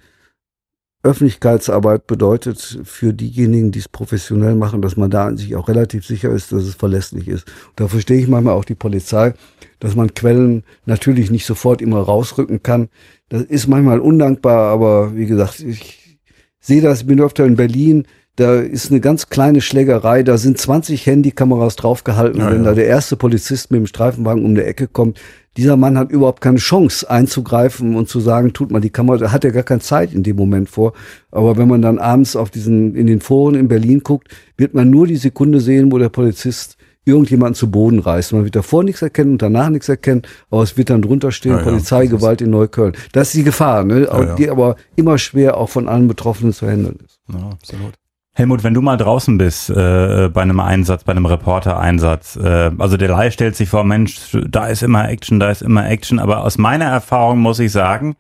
Öffentlichkeitsarbeit 1.02 2.08
bedeutet 2.08 2.82
für 2.84 3.14
diejenigen, 3.14 3.72
die 3.72 3.80
es 3.80 3.88
professionell 3.88 4.56
machen, 4.56 4.82
dass 4.82 4.98
man 4.98 5.10
da 5.10 5.36
sich 5.36 5.56
auch 5.56 5.70
relativ 5.70 6.06
sicher 6.06 6.30
ist, 6.30 6.52
dass 6.52 6.64
es 6.64 6.76
verlässlich 6.76 7.30
ist. 7.30 7.48
Und 7.70 7.80
da 7.80 7.88
verstehe 7.88 8.20
ich 8.20 8.28
manchmal 8.28 8.56
auch 8.56 8.66
die 8.66 8.76
Polizei, 8.76 9.34
dass 9.80 9.96
man 9.96 10.14
Quellen 10.14 10.64
natürlich 10.86 11.32
nicht 11.32 11.46
sofort 11.46 11.82
immer 11.82 12.02
rausrücken 12.02 12.64
kann. 12.64 12.90
Das 13.30 13.44
ist 13.44 13.68
manchmal 13.68 14.02
undankbar, 14.02 14.72
aber 14.72 15.16
wie 15.16 15.26
gesagt, 15.26 15.62
ich, 15.62 16.20
sehe 16.60 16.82
das, 16.82 17.02
ich 17.02 17.08
bin 17.08 17.22
öfter 17.22 17.46
in 17.46 17.56
Berlin, 17.56 18.06
da 18.36 18.60
ist 18.60 18.90
eine 18.90 19.02
ganz 19.02 19.30
kleine 19.30 19.60
Schlägerei, 19.60 20.24
da 20.24 20.38
sind 20.38 20.58
20 20.58 21.06
Handykameras 21.06 21.76
draufgehalten. 21.76 22.40
Ja, 22.40 22.52
wenn 22.52 22.64
ja. 22.64 22.70
da 22.70 22.74
der 22.74 22.88
erste 22.88 23.18
Polizist 23.18 23.72
mit 23.72 23.80
dem 23.80 23.88
Streifenwagen 23.88 24.46
um 24.46 24.56
die 24.56 24.62
Ecke 24.62 24.88
kommt, 24.88 25.20
dieser 25.58 25.78
Mann 25.78 25.98
hat 25.98 26.12
überhaupt 26.12 26.42
keine 26.42 26.58
Chance 26.58 27.10
einzugreifen 27.10 27.96
und 27.96 28.08
zu 28.08 28.20
sagen, 28.20 28.54
tut 28.54 28.72
mal 28.72 28.82
die 28.82 28.90
Kamera, 28.90 29.18
da 29.18 29.32
hat 29.32 29.44
er 29.44 29.52
gar 29.52 29.64
keine 29.64 29.82
Zeit 29.82 30.14
in 30.14 30.24
dem 30.24 30.36
Moment 30.36 30.70
vor. 30.70 30.94
Aber 31.32 31.58
wenn 31.58 31.68
man 31.68 31.82
dann 31.82 32.00
abends 32.00 32.36
auf 32.36 32.50
diesen, 32.50 32.96
in 32.96 33.08
den 33.08 33.22
Foren 33.22 33.56
in 33.56 33.68
Berlin 33.68 34.02
guckt, 34.02 34.30
wird 34.58 34.74
man 34.74 34.90
nur 34.90 35.08
die 35.08 35.18
Sekunde 35.18 35.60
sehen, 35.60 35.92
wo 35.92 35.98
der 35.98 36.10
Polizist 36.10 36.78
irgendjemanden 37.06 37.56
zu 37.56 37.72
Boden 37.72 38.00
reißt. 38.00 38.34
Man 38.34 38.44
wird 38.44 38.56
davor 38.56 38.84
nichts 38.84 39.02
erkennen 39.02 39.32
und 39.32 39.42
danach 39.42 39.70
nichts 39.70 39.90
erkennen, 39.90 40.22
aber 40.50 40.64
es 40.64 40.78
wird 40.78 40.90
dann 40.90 41.02
drunter 41.02 41.32
stehen, 41.32 41.54
Ja, 41.54 41.58
ja, 41.60 41.64
Polizeigewalt 41.64 42.42
in 42.42 42.52
Neukölln. 42.52 42.94
Das 43.12 43.30
ist 43.30 43.36
die 43.36 43.44
Gefahr, 43.44 43.84
ne? 43.84 44.06
Ja, 44.06 44.24
ja. 44.24 44.36
die 44.36 44.50
aber 44.50 44.76
immer 44.96 45.18
schwer 45.18 45.58
auch 45.58 45.70
von 45.70 45.88
allen 45.88 46.08
Betroffenen 46.08 46.54
zu 46.54 46.68
handeln 46.68 47.00
ist. 47.04 47.20
Ja, 47.34 47.50
absolut. 47.50 47.94
Helmut, 48.40 48.64
wenn 48.64 48.74
du 48.74 48.82
mal 48.82 48.96
draußen 48.96 49.38
bist 49.38 49.70
äh, 49.70 50.30
bei 50.34 50.42
einem 50.42 50.62
Einsatz, 50.62 51.04
bei 51.04 51.12
einem 51.12 51.26
Reporter-Einsatz, 51.26 52.38
äh, 52.38 52.72
also 52.78 52.96
der 52.96 53.10
Lai 53.10 53.32
stellt 53.32 53.58
sich 53.58 53.68
vor, 53.68 53.84
Mensch, 53.84 54.16
da 54.48 54.68
ist 54.68 54.82
immer 54.82 55.10
Action, 55.10 55.42
da 55.42 55.50
ist 55.50 55.62
immer 55.62 55.90
Action, 55.90 56.20
aber 56.20 56.46
aus 56.46 56.58
meiner 56.58 56.86
Erfahrung 56.86 57.40
muss 57.40 57.60
ich 57.60 57.74
sagen, 57.74 58.16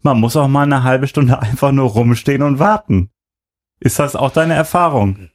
man 0.00 0.18
muss 0.18 0.36
auch 0.36 0.48
mal 0.48 0.62
eine 0.62 0.84
halbe 0.84 1.06
Stunde 1.06 1.38
einfach 1.42 1.70
nur 1.70 1.90
rumstehen 1.90 2.42
und 2.42 2.58
warten. 2.58 3.10
Ist 3.78 3.98
das 3.98 4.16
auch 4.16 4.30
deine 4.30 4.54
Erfahrung? 4.54 5.28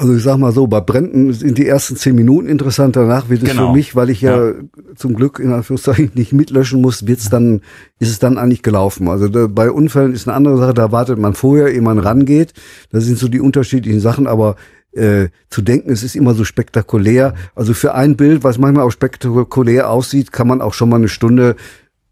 Also 0.00 0.14
ich 0.14 0.22
sag 0.22 0.38
mal 0.38 0.50
so, 0.50 0.66
bei 0.66 0.80
Bränden 0.80 1.30
sind 1.34 1.58
die 1.58 1.66
ersten 1.66 1.94
zehn 1.94 2.14
Minuten 2.14 2.48
interessant, 2.48 2.96
danach 2.96 3.28
wird 3.28 3.42
es 3.42 3.50
Genau. 3.50 3.66
für 3.66 3.76
mich, 3.76 3.94
weil 3.94 4.08
ich 4.08 4.22
ja, 4.22 4.52
zum 4.96 5.14
Glück 5.14 5.38
in 5.38 5.52
Anführungszeichen 5.52 6.12
nicht 6.14 6.32
mitlöschen 6.32 6.80
muss, 6.80 7.06
wird's 7.06 7.28
dann, 7.28 7.60
ist 7.98 8.08
es 8.08 8.18
dann 8.18 8.38
eigentlich 8.38 8.62
gelaufen. 8.62 9.08
Also 9.08 9.28
da, 9.28 9.46
bei 9.46 9.70
Unfällen 9.70 10.14
ist 10.14 10.26
eine 10.26 10.34
andere 10.34 10.56
Sache, 10.56 10.72
da 10.72 10.90
wartet 10.90 11.18
man 11.18 11.34
vorher, 11.34 11.70
ehe 11.74 11.82
man 11.82 11.98
rangeht. 11.98 12.54
Das 12.90 13.04
sind 13.04 13.18
so 13.18 13.28
die 13.28 13.40
unterschiedlichen 13.40 14.00
Sachen, 14.00 14.26
aber 14.26 14.56
äh, 14.92 15.28
zu 15.50 15.60
denken, 15.60 15.92
es 15.92 16.02
ist 16.02 16.16
immer 16.16 16.32
so 16.32 16.44
spektakulär. 16.44 17.34
Also 17.54 17.74
für 17.74 17.94
ein 17.94 18.16
Bild, 18.16 18.42
was 18.42 18.56
manchmal 18.56 18.86
auch 18.86 18.92
spektakulär 18.92 19.90
aussieht, 19.90 20.32
kann 20.32 20.48
man 20.48 20.62
auch 20.62 20.72
schon 20.72 20.88
mal 20.88 20.96
eine 20.96 21.08
Stunde 21.08 21.56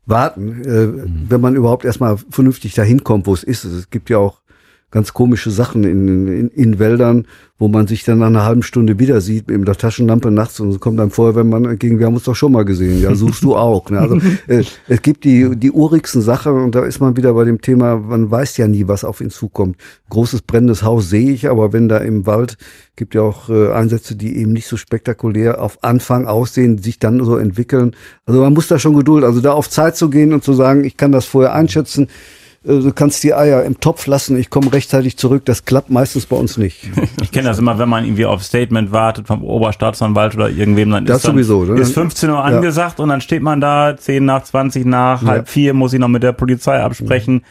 warten, 0.04 0.62
äh, 0.62 0.88
wenn 1.30 1.40
man 1.40 1.56
überhaupt 1.56 1.86
erstmal 1.86 2.18
vernünftig 2.28 2.74
dahin 2.74 3.02
kommt, 3.02 3.26
wo 3.26 3.32
es 3.32 3.44
ist. 3.44 3.64
Es 3.64 3.88
gibt 3.88 4.10
ja 4.10 4.18
auch 4.18 4.42
ganz 4.90 5.12
komische 5.12 5.50
Sachen 5.50 5.84
in, 5.84 6.28
in, 6.28 6.48
in 6.48 6.78
Wäldern, 6.78 7.26
wo 7.58 7.68
man 7.68 7.86
sich 7.86 8.04
dann 8.04 8.20
nach 8.20 8.28
einer 8.28 8.44
halben 8.44 8.62
Stunde 8.62 8.98
wieder 8.98 9.20
sieht 9.20 9.48
mit 9.48 9.66
der 9.66 9.76
Taschenlampe 9.76 10.30
nachts 10.30 10.60
und 10.60 10.70
es 10.70 10.80
kommt 10.80 10.98
dann 10.98 11.10
Feuerwehrmann 11.10 11.64
entgegen, 11.64 11.98
wir 11.98 12.06
haben 12.06 12.14
uns 12.14 12.24
doch 12.24 12.36
schon 12.36 12.52
mal 12.52 12.64
gesehen, 12.64 13.02
ja, 13.02 13.14
suchst 13.14 13.42
du 13.42 13.56
auch. 13.56 13.90
Ne? 13.90 13.98
Also 13.98 14.16
äh, 14.46 14.64
es 14.86 15.02
gibt 15.02 15.24
die, 15.24 15.56
die 15.56 15.72
urigsten 15.72 16.22
Sachen 16.22 16.52
und 16.52 16.74
da 16.74 16.84
ist 16.84 17.00
man 17.00 17.16
wieder 17.16 17.34
bei 17.34 17.44
dem 17.44 17.60
Thema, 17.60 17.96
man 17.96 18.30
weiß 18.30 18.56
ja 18.56 18.68
nie, 18.68 18.88
was 18.88 19.04
auf 19.04 19.20
ihn 19.20 19.30
zukommt. 19.30 19.76
Großes 20.08 20.42
brennendes 20.42 20.82
Haus 20.82 21.10
sehe 21.10 21.30
ich, 21.30 21.50
aber 21.50 21.72
wenn 21.72 21.88
da 21.88 21.98
im 21.98 22.26
Wald 22.26 22.56
gibt 22.96 23.14
ja 23.14 23.22
auch 23.22 23.50
äh, 23.50 23.72
Einsätze, 23.72 24.16
die 24.16 24.38
eben 24.38 24.52
nicht 24.52 24.68
so 24.68 24.76
spektakulär 24.76 25.60
auf 25.62 25.82
Anfang 25.82 26.26
aussehen, 26.26 26.78
sich 26.78 26.98
dann 26.98 27.22
so 27.24 27.36
entwickeln. 27.36 27.94
Also 28.24 28.40
man 28.40 28.54
muss 28.54 28.68
da 28.68 28.78
schon 28.78 28.94
Geduld, 28.94 29.24
also 29.24 29.40
da 29.40 29.52
auf 29.52 29.68
Zeit 29.68 29.96
zu 29.96 30.10
gehen 30.10 30.32
und 30.32 30.44
zu 30.44 30.52
sagen, 30.52 30.84
ich 30.84 30.96
kann 30.96 31.12
das 31.12 31.24
vorher 31.24 31.54
einschätzen, 31.54 32.08
du 32.68 32.92
kannst 32.92 33.24
die 33.24 33.34
Eier 33.34 33.64
im 33.64 33.80
Topf 33.80 34.06
lassen, 34.06 34.38
ich 34.38 34.50
komme 34.50 34.72
rechtzeitig 34.72 35.16
zurück. 35.16 35.44
Das 35.44 35.64
klappt 35.64 35.90
meistens 35.90 36.26
bei 36.26 36.36
uns 36.36 36.56
nicht. 36.56 36.88
Ich 37.22 37.32
kenne 37.32 37.48
das 37.48 37.58
immer, 37.58 37.78
wenn 37.78 37.88
man 37.88 38.04
irgendwie 38.04 38.24
auf 38.26 38.42
Statement 38.42 38.92
wartet 38.92 39.26
vom 39.26 39.42
Oberstaatsanwalt 39.42 40.34
oder 40.34 40.48
irgendwem, 40.48 40.90
dann 40.90 41.04
Das 41.04 41.18
ist, 41.18 41.24
dann, 41.26 41.32
sowieso, 41.34 41.64
ne? 41.64 41.80
ist 41.80 41.92
15 41.94 42.30
Uhr 42.30 42.42
angesagt 42.42 43.00
und 43.00 43.08
dann 43.08 43.20
steht 43.20 43.42
man 43.42 43.60
da 43.60 43.96
10 43.96 44.24
nach 44.24 44.42
20 44.44 44.84
nach, 44.86 45.22
Ja. 45.22 45.28
halb 45.28 45.48
vier 45.48 45.74
muss 45.74 45.92
ich 45.92 45.98
noch 46.00 46.08
mit 46.08 46.22
der 46.22 46.32
Polizei 46.32 46.80
absprechen. 46.80 47.42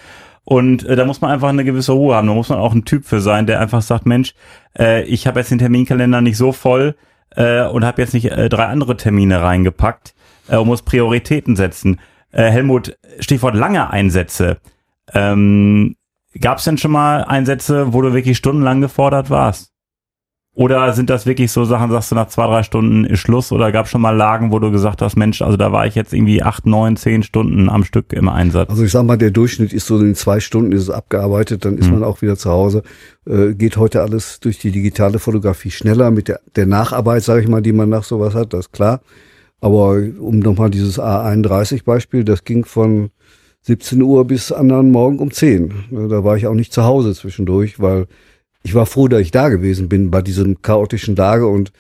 Und 0.44 0.86
äh, 0.86 0.96
da 0.96 1.06
muss 1.06 1.20
man 1.22 1.32
einfach 1.32 1.50
eine 1.50 1.66
gewisse 1.66 1.92
Ruhe 1.92 2.16
haben. 2.16 2.28
Da 2.28 2.34
muss 2.34 2.48
man 2.50 2.60
auch 2.60 2.74
ein 2.74 2.86
Typ 2.86 3.06
für 3.06 3.20
sein, 3.20 3.46
der 3.48 3.60
einfach 3.60 3.82
sagt, 3.82 4.06
Mensch, 4.06 4.34
äh, 4.80 5.04
ich 5.04 5.28
habe 5.28 5.40
jetzt 5.40 5.52
den 5.52 5.60
Terminkalender 5.60 6.22
nicht 6.22 6.38
so 6.38 6.54
voll 6.54 6.96
äh, 7.36 7.64
und 7.66 7.84
habe 7.84 8.02
jetzt 8.02 8.14
nicht 8.14 8.32
äh, 8.32 8.48
drei 8.48 8.66
andere 8.66 8.96
Termine 8.96 9.42
reingepackt 9.42 10.14
äh, 10.48 10.56
und 10.56 10.68
muss 10.68 10.84
Prioritäten 10.84 11.56
setzen. 11.58 12.00
Äh, 12.32 12.44
Helmut, 12.50 12.98
Stichwort 13.20 13.56
lange 13.56 13.90
Einsätze. 13.90 14.58
Ähm, 15.14 15.96
Gab 16.40 16.60
es 16.60 16.66
denn 16.66 16.78
schon 16.78 16.92
mal 16.92 17.24
Einsätze, 17.24 17.94
wo 17.94 18.02
du 18.02 18.14
wirklich 18.14 18.38
stundenlang 18.38 18.82
gefordert 18.82 19.30
warst? 19.30 19.72
Oder 20.54 20.92
sind 20.94 21.10
das 21.10 21.26
wirklich 21.28 21.52
so 21.52 21.66
Sachen, 21.66 21.92
sagst 21.92 22.12
du, 22.12 22.16
nach 22.16 22.28
zwei, 22.28 22.46
drei 22.48 22.64
Stunden 22.64 23.06
ist 23.06 23.20
Schluss? 23.20 23.52
Oder 23.52 23.72
gab 23.72 23.86
es 23.86 23.92
schon 23.92 24.02
mal 24.02 24.16
Lagen, 24.16 24.52
wo 24.52 24.58
du 24.60 24.72
gesagt 24.72 25.02
hast, 25.04 25.16
Mensch, 25.16 25.42
also 25.42 25.56
da 25.56 25.72
war 25.72 25.86
ich 25.86 25.94
jetzt 25.96 26.14
irgendwie 26.14 26.42
acht, 26.42 26.66
neun, 26.66 26.96
zehn 26.96 27.22
Stunden 27.24 27.70
am 27.70 27.84
Stück 27.84 28.12
im 28.14 28.28
Einsatz? 28.28 28.70
Also 28.70 28.84
ich 28.84 28.92
sag 28.92 29.04
mal, 29.06 29.18
der 29.18 29.30
Durchschnitt 29.32 29.72
ist 29.72 29.86
so 29.86 30.00
in 30.00 30.16
zwei 30.16 30.40
Stunden 30.40 30.72
ist 30.72 30.82
es 30.84 30.90
abgearbeitet, 30.90 31.64
dann 31.64 31.78
ist 31.78 31.88
Mhm. 31.88 32.00
man 32.00 32.04
auch 32.04 32.22
wieder 32.24 32.38
zu 32.38 32.50
Hause. 32.52 32.82
Äh, 33.28 33.54
geht 33.54 33.78
heute 33.78 34.02
alles 34.02 34.40
durch 34.40 34.58
die 34.60 34.72
digitale 34.72 35.20
Fotografie 35.20 35.72
schneller 35.72 36.10
mit 36.12 36.28
der, 36.28 36.40
der 36.56 36.66
Nacharbeit, 36.66 37.24
sage 37.24 37.42
ich 37.42 37.48
mal, 37.48 37.62
die 37.62 37.74
man 37.74 37.90
nach 37.90 38.04
sowas 38.04 38.34
hat, 38.34 38.54
das 38.54 38.62
ist 38.62 38.74
klar. 38.74 39.02
Aber 39.62 40.02
um 40.20 40.40
nochmal 40.40 40.72
dieses 40.72 41.00
A31-Beispiel, 41.00 42.24
das 42.24 42.44
ging 42.44 42.66
von 42.66 43.12
17 43.68 44.02
Uhr 44.02 44.26
bis 44.26 44.54
anderen 44.54 44.92
Morgen 44.92 45.20
um 45.20 45.30
10. 45.30 45.86
Ne, 45.92 46.08
Da 46.08 46.24
war 46.24 46.38
ich 46.38 46.48
auch 46.48 46.54
nicht 46.54 46.72
zu 46.72 46.86
Hause 46.86 47.14
zwischendurch, 47.14 47.80
weil 47.82 48.08
ich 48.64 48.74
war 48.74 48.86
froh, 48.86 49.10
dass 49.10 49.22
ich 49.22 49.32
da 49.32 49.50
gewesen 49.50 49.90
bin 49.90 50.10
bei 50.10 50.22
diesem 50.22 50.62
chaotischen 50.62 51.18
Lage 51.18 51.48
und 51.48 51.74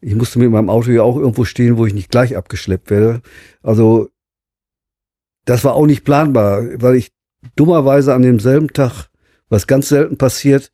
ich 0.00 0.14
musste 0.14 0.38
mit 0.38 0.50
meinem 0.50 0.70
Auto 0.70 0.90
ja 0.90 1.02
auch 1.02 1.16
irgendwo 1.16 1.44
stehen, 1.44 1.76
wo 1.76 1.84
ich 1.84 1.92
nicht 1.94 2.10
gleich 2.10 2.36
abgeschleppt 2.36 2.90
werde. 2.90 3.20
Also 3.62 4.08
das 5.44 5.64
war 5.64 5.74
auch 5.74 5.86
nicht 5.86 6.04
planbar, 6.04 6.62
weil 6.76 6.96
ich 6.96 7.12
dummerweise 7.56 8.14
an 8.14 8.22
demselben 8.22 8.68
Tag, 8.68 9.08
was 9.50 9.66
ganz 9.66 9.88
selten 9.88 10.16
passiert, 10.16 10.72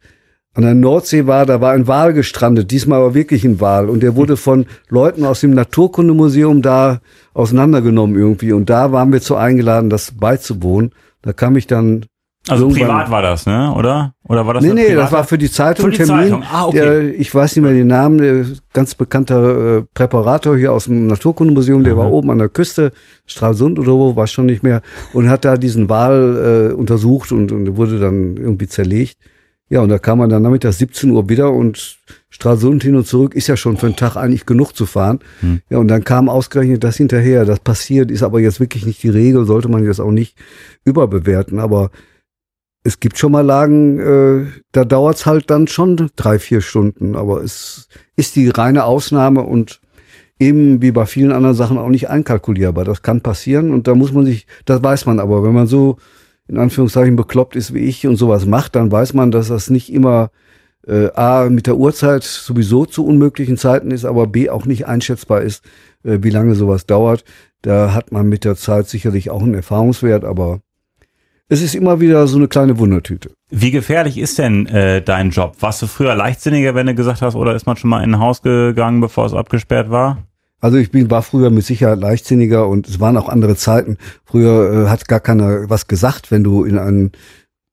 an 0.54 0.64
der 0.64 0.74
Nordsee 0.74 1.26
war, 1.26 1.46
da 1.46 1.60
war 1.60 1.72
ein 1.72 1.86
Wal 1.86 2.12
gestrandet, 2.12 2.70
diesmal 2.72 2.98
aber 2.98 3.14
wirklich 3.14 3.44
ein 3.44 3.60
Wal. 3.60 3.88
Und 3.88 4.02
der 4.02 4.16
wurde 4.16 4.36
von 4.36 4.66
Leuten 4.88 5.24
aus 5.24 5.40
dem 5.40 5.52
Naturkundemuseum 5.52 6.60
da 6.60 7.00
auseinandergenommen 7.34 8.16
irgendwie. 8.16 8.52
Und 8.52 8.68
da 8.68 8.90
waren 8.90 9.12
wir 9.12 9.20
zu 9.20 9.36
eingeladen, 9.36 9.90
das 9.90 10.12
beizuwohnen. 10.12 10.92
Da 11.22 11.32
kam 11.32 11.56
ich 11.56 11.66
dann. 11.68 12.06
Also 12.48 12.68
privat 12.68 13.10
war 13.10 13.20
das, 13.20 13.46
ne? 13.46 13.72
Oder? 13.76 14.14
Oder 14.26 14.46
war 14.46 14.54
das 14.54 14.64
Nee, 14.64 14.72
nee, 14.72 14.94
das 14.94 15.12
war 15.12 15.24
für 15.24 15.36
die 15.36 15.50
Zeitung 15.50 15.84
Für 15.84 15.90
die 15.92 15.98
Termin. 15.98 16.30
Zeitung. 16.30 16.44
Ah, 16.50 16.66
okay. 16.66 16.78
der, 16.78 17.20
ich 17.20 17.32
weiß 17.32 17.54
nicht 17.54 17.62
mehr 17.62 17.74
den 17.74 17.86
Namen, 17.86 18.18
der 18.18 18.46
ganz 18.72 18.94
bekannter 18.94 19.76
äh, 19.76 19.82
Präparator 19.92 20.56
hier 20.56 20.72
aus 20.72 20.86
dem 20.86 21.06
Naturkundemuseum, 21.06 21.84
der 21.84 21.98
war 21.98 22.10
oben 22.10 22.30
an 22.30 22.38
der 22.38 22.48
Küste, 22.48 22.92
Stralsund 23.26 23.78
oder 23.78 23.92
wo, 23.92 24.16
war 24.16 24.26
schon 24.26 24.46
nicht 24.46 24.62
mehr, 24.62 24.80
und 25.12 25.28
hat 25.28 25.44
da 25.44 25.58
diesen 25.58 25.90
Wal 25.90 26.70
äh, 26.70 26.74
untersucht 26.74 27.30
und, 27.30 27.52
und 27.52 27.76
wurde 27.76 28.00
dann 28.00 28.38
irgendwie 28.38 28.68
zerlegt. 28.68 29.18
Ja, 29.70 29.82
und 29.82 29.88
da 29.88 29.98
kam 29.98 30.18
man 30.18 30.28
dann 30.28 30.42
nachmittags 30.42 30.78
17 30.78 31.10
Uhr 31.10 31.28
wieder 31.28 31.52
und 31.52 31.98
Stralsund 32.28 32.82
hin 32.82 32.96
und 32.96 33.06
zurück 33.06 33.36
ist 33.36 33.46
ja 33.46 33.56
schon 33.56 33.76
für 33.76 33.86
einen 33.86 33.94
Tag 33.94 34.16
eigentlich 34.16 34.44
genug 34.44 34.72
zu 34.72 34.84
fahren. 34.84 35.20
Hm. 35.40 35.60
Ja, 35.70 35.78
und 35.78 35.86
dann 35.86 36.02
kam 36.02 36.28
ausgerechnet 36.28 36.82
das 36.82 36.96
hinterher. 36.96 37.44
Das 37.44 37.60
passiert, 37.60 38.10
ist 38.10 38.24
aber 38.24 38.40
jetzt 38.40 38.58
wirklich 38.58 38.84
nicht 38.84 39.00
die 39.04 39.08
Regel, 39.08 39.46
sollte 39.46 39.68
man 39.68 39.84
jetzt 39.84 40.00
auch 40.00 40.10
nicht 40.10 40.36
überbewerten. 40.84 41.60
Aber 41.60 41.92
es 42.82 42.98
gibt 42.98 43.16
schon 43.16 43.30
mal 43.30 43.46
Lagen, 43.46 44.00
äh, 44.00 44.46
da 44.72 44.84
dauert's 44.84 45.24
halt 45.24 45.50
dann 45.50 45.68
schon 45.68 46.10
drei, 46.16 46.40
vier 46.40 46.62
Stunden. 46.62 47.14
Aber 47.14 47.40
es 47.42 47.88
ist 48.16 48.34
die 48.34 48.48
reine 48.48 48.84
Ausnahme 48.84 49.42
und 49.42 49.80
eben 50.40 50.82
wie 50.82 50.90
bei 50.90 51.06
vielen 51.06 51.30
anderen 51.30 51.54
Sachen 51.54 51.78
auch 51.78 51.90
nicht 51.90 52.08
einkalkulierbar. 52.08 52.84
Das 52.84 53.02
kann 53.02 53.20
passieren 53.20 53.72
und 53.72 53.86
da 53.86 53.94
muss 53.94 54.12
man 54.12 54.26
sich, 54.26 54.48
das 54.64 54.82
weiß 54.82 55.06
man 55.06 55.20
aber, 55.20 55.44
wenn 55.44 55.52
man 55.52 55.68
so 55.68 55.98
in 56.50 56.58
Anführungszeichen 56.58 57.14
bekloppt 57.14 57.54
ist 57.54 57.72
wie 57.72 57.78
ich 57.78 58.06
und 58.06 58.16
sowas 58.16 58.44
macht, 58.44 58.74
dann 58.74 58.90
weiß 58.90 59.14
man, 59.14 59.30
dass 59.30 59.48
das 59.48 59.70
nicht 59.70 59.92
immer 59.92 60.30
äh, 60.86 61.08
A 61.14 61.48
mit 61.48 61.68
der 61.68 61.76
Uhrzeit 61.76 62.24
sowieso 62.24 62.86
zu 62.86 63.06
unmöglichen 63.06 63.56
Zeiten 63.56 63.92
ist, 63.92 64.04
aber 64.04 64.26
B 64.26 64.50
auch 64.50 64.66
nicht 64.66 64.86
einschätzbar 64.86 65.42
ist, 65.42 65.64
äh, 66.02 66.18
wie 66.22 66.30
lange 66.30 66.56
sowas 66.56 66.86
dauert. 66.86 67.24
Da 67.62 67.94
hat 67.94 68.10
man 68.10 68.28
mit 68.28 68.44
der 68.44 68.56
Zeit 68.56 68.88
sicherlich 68.88 69.30
auch 69.30 69.42
einen 69.42 69.54
Erfahrungswert, 69.54 70.24
aber 70.24 70.60
es 71.48 71.62
ist 71.62 71.76
immer 71.76 72.00
wieder 72.00 72.26
so 72.26 72.36
eine 72.36 72.48
kleine 72.48 72.78
Wundertüte. 72.78 73.32
Wie 73.50 73.70
gefährlich 73.70 74.18
ist 74.18 74.38
denn 74.38 74.66
äh, 74.66 75.02
dein 75.02 75.30
Job? 75.30 75.56
Warst 75.60 75.82
du 75.82 75.86
früher 75.86 76.16
leichtsinniger, 76.16 76.74
wenn 76.74 76.86
du 76.86 76.94
gesagt 76.94 77.22
hast, 77.22 77.36
oder 77.36 77.54
ist 77.54 77.66
man 77.66 77.76
schon 77.76 77.90
mal 77.90 78.02
in 78.02 78.14
ein 78.14 78.20
Haus 78.20 78.42
gegangen, 78.42 79.00
bevor 79.00 79.26
es 79.26 79.34
abgesperrt 79.34 79.90
war? 79.90 80.18
Also 80.60 80.76
ich 80.76 80.90
bin, 80.90 81.10
war 81.10 81.22
früher 81.22 81.50
mit 81.50 81.64
Sicherheit 81.64 82.00
leichtsinniger 82.00 82.68
und 82.68 82.88
es 82.88 83.00
waren 83.00 83.16
auch 83.16 83.28
andere 83.28 83.56
Zeiten. 83.56 83.96
Früher 84.24 84.86
äh, 84.86 84.88
hat 84.88 85.08
gar 85.08 85.20
keiner 85.20 85.70
was 85.70 85.86
gesagt, 85.86 86.30
wenn 86.30 86.44
du 86.44 86.64
in 86.64 86.78
ein 86.78 87.12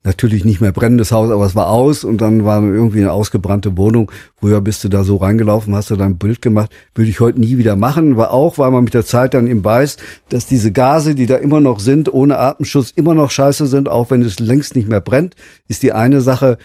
natürlich 0.07 0.45
nicht 0.45 0.61
mehr 0.61 0.71
brennendes 0.71 1.11
Haus, 1.11 1.29
aber 1.29 1.45
es 1.45 1.53
war 1.53 1.69
aus 1.69 2.05
und 2.05 2.21
dann 2.21 2.45
war 2.45 2.63
irgendwie 2.63 3.01
eine 3.01 3.11
ausgebrannte 3.11 3.75
Wohnung. 3.77 4.09
Früher 4.37 4.61
bist 4.61 4.83
du 4.83 4.89
da 4.89 5.03
so 5.03 5.17
reingelaufen, 5.17 5.75
hast 5.75 5.91
du 5.91 5.97
dein 5.97 6.17
Bild 6.17 6.41
gemacht. 6.41 6.71
Würde 6.95 7.11
ich 7.11 7.19
heute 7.19 7.41
nie 7.41 7.57
wieder 7.57 7.75
machen. 7.75 8.15
War 8.15 8.31
auch, 8.31 8.57
weil 8.57 8.71
man 8.71 8.85
mit 8.85 8.93
der 8.93 9.05
Zeit 9.05 9.33
dann 9.33 9.47
eben 9.47 9.65
weiß, 9.65 9.97
dass 10.29 10.45
diese 10.45 10.71
Gase, 10.71 11.13
die 11.13 11.25
da 11.25 11.35
immer 11.35 11.59
noch 11.59 11.81
sind, 11.81 12.11
ohne 12.11 12.39
Atemschutz 12.39 12.91
immer 12.91 13.15
noch 13.15 13.31
scheiße 13.31 13.67
sind, 13.67 13.89
auch 13.89 14.09
wenn 14.09 14.21
es 14.21 14.39
längst 14.39 14.75
nicht 14.75 14.87
mehr 14.87 15.01
brennt, 15.01 15.35
ist 15.67 15.83
die 15.83 15.91
eine 15.91 16.21
Sache. 16.21 16.57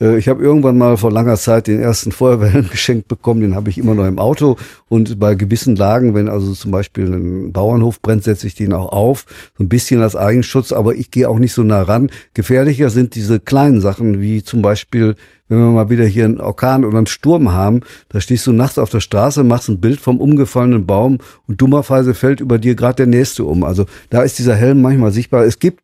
Äh, 0.00 0.18
ich 0.18 0.28
habe 0.28 0.42
irgendwann 0.42 0.78
mal 0.78 0.96
vor 0.96 1.12
langer 1.12 1.36
Zeit 1.36 1.66
den 1.66 1.80
ersten 1.80 2.12
Feuerwehrhelm 2.12 2.68
geschenkt 2.70 3.08
bekommen, 3.08 3.40
den 3.40 3.54
habe 3.54 3.70
ich 3.70 3.78
immer 3.78 3.94
noch 3.94 4.06
im 4.06 4.18
Auto 4.18 4.56
und 4.88 5.18
bei 5.18 5.34
gewissen 5.34 5.76
Lagen, 5.76 6.14
wenn 6.14 6.28
also 6.28 6.52
zum 6.52 6.70
Beispiel 6.70 7.12
ein 7.12 7.52
Bauernhof 7.52 8.00
brennt, 8.00 8.24
setze 8.24 8.46
ich 8.46 8.54
den 8.54 8.72
auch 8.72 8.92
auf, 8.92 9.26
so 9.56 9.64
ein 9.64 9.68
bisschen 9.68 10.02
als 10.02 10.16
Eigenschutz, 10.16 10.72
aber 10.72 10.94
ich 10.94 11.10
gehe 11.10 11.28
auch 11.28 11.38
nicht 11.38 11.52
so 11.52 11.62
nah 11.62 11.82
ran. 11.82 12.10
Gefährlicher 12.34 12.90
sind 12.90 13.14
diese 13.14 13.40
kleinen 13.40 13.80
Sachen, 13.80 14.20
wie 14.20 14.42
zum 14.42 14.62
Beispiel, 14.62 15.14
wenn 15.48 15.58
wir 15.58 15.66
mal 15.66 15.90
wieder 15.90 16.06
hier 16.06 16.24
einen 16.24 16.40
Orkan 16.40 16.84
oder 16.84 16.98
einen 16.98 17.06
Sturm 17.06 17.52
haben, 17.52 17.80
da 18.08 18.20
stehst 18.20 18.46
du 18.46 18.52
nachts 18.52 18.78
auf 18.78 18.90
der 18.90 19.00
Straße, 19.00 19.44
machst 19.44 19.68
ein 19.68 19.80
Bild 19.80 20.00
vom 20.00 20.20
umgefallenen 20.20 20.86
Baum 20.86 21.18
und 21.46 21.60
dummerweise 21.60 22.14
fällt 22.14 22.40
über 22.40 22.58
dir 22.58 22.74
gerade 22.74 22.96
der 22.96 23.06
nächste 23.06 23.44
um. 23.44 23.64
Also 23.64 23.86
da 24.10 24.22
ist 24.22 24.38
dieser 24.38 24.54
Helm 24.54 24.80
manchmal 24.80 25.12
sichtbar. 25.12 25.44
Es 25.44 25.58
gibt 25.58 25.82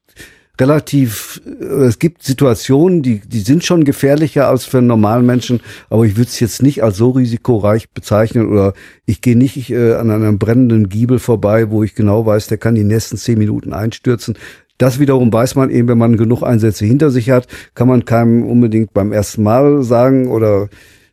relativ, 0.61 1.40
äh, 1.47 1.85
es 1.85 1.99
gibt 1.99 2.23
Situationen, 2.23 3.03
die, 3.03 3.21
die 3.21 3.40
sind 3.40 3.64
schon 3.64 3.85
gefährlicher 3.85 4.49
als 4.49 4.64
für 4.64 4.79
einen 4.79 4.87
normalen 4.87 5.27
Menschen, 5.27 5.61
aber 5.90 6.05
ich 6.05 6.16
würde 6.16 6.29
es 6.29 6.40
jetzt 6.40 6.62
nicht 6.62 6.83
als 6.83 6.97
so 6.97 7.11
risikoreich 7.11 7.90
bezeichnen 7.90 8.49
oder 8.49 8.75
ich 9.07 9.21
gehe 9.21 9.37
nicht 9.37 9.71
äh, 9.71 9.94
an 9.94 10.11
einem 10.11 10.38
brennenden 10.38 10.88
Giebel 10.88 11.18
vorbei, 11.18 11.71
wo 11.71 11.83
ich 11.83 11.94
genau 11.94 12.27
weiß, 12.27 12.49
der 12.49 12.59
kann 12.59 12.75
die 12.75 12.85
nächsten 12.85 13.16
zehn 13.16 13.38
Minuten 13.38 13.73
einstürzen. 13.73 14.37
Das 14.79 15.01
wiederum 15.01 15.33
weiß 15.33 15.57
man 15.57 15.71
eben, 15.71 15.88
wenn 15.88 15.99
man 15.99 16.16
genug 16.16 16.42
Einsätze 16.42 16.85
hinter 16.85 17.11
sich 17.11 17.31
hat, 17.31 17.49
kann 17.75 17.88
man 17.88 18.05
keinem 18.05 18.44
unbedingt 18.44 18.94
beim 18.94 19.12
ersten 19.12 19.42
Mal 19.42 19.83
sagen 19.83 20.29
oder 20.29 20.68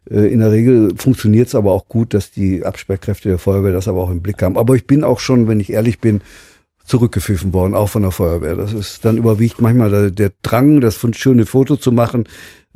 äh, 0.10 0.32
in 0.32 0.40
der 0.40 0.52
Regel 0.52 0.94
funktioniert 0.96 1.48
es 1.48 1.56
aber 1.56 1.72
auch 1.72 1.88
gut, 1.88 2.14
dass 2.14 2.32
die 2.32 2.64
Absperrkräfte 2.64 3.30
der 3.30 3.40
Feuerwehr 3.40 3.74
das 3.74 3.88
aber 3.88 4.04
auch 4.04 4.12
im 4.12 4.22
Blick 4.22 4.42
haben. 4.42 4.58
Aber 4.58 4.76
ich 4.76 4.86
bin 4.86 5.04
auch 5.04 5.20
schon, 5.20 5.48
wenn 5.48 5.60
ich 5.60 5.72
ehrlich 5.72 6.00
bin, 6.00 6.22
zurückgepfiffen 6.86 7.54
worden, 7.54 7.74
auch 7.76 7.90
von 7.90 8.04
der 8.04 8.12
Feuerwehr. 8.12 8.56
Das 8.56 8.74
ist 8.74 9.04
dann 9.04 9.18
überwiegt 9.18 9.60
manchmal 9.60 9.90
der, 9.90 10.12
der 10.12 10.32
Drang, 10.42 10.82
das 10.82 11.00
schöne 11.14 11.46
Foto 11.46 11.76
zu 11.76 11.92
machen, 11.92 12.26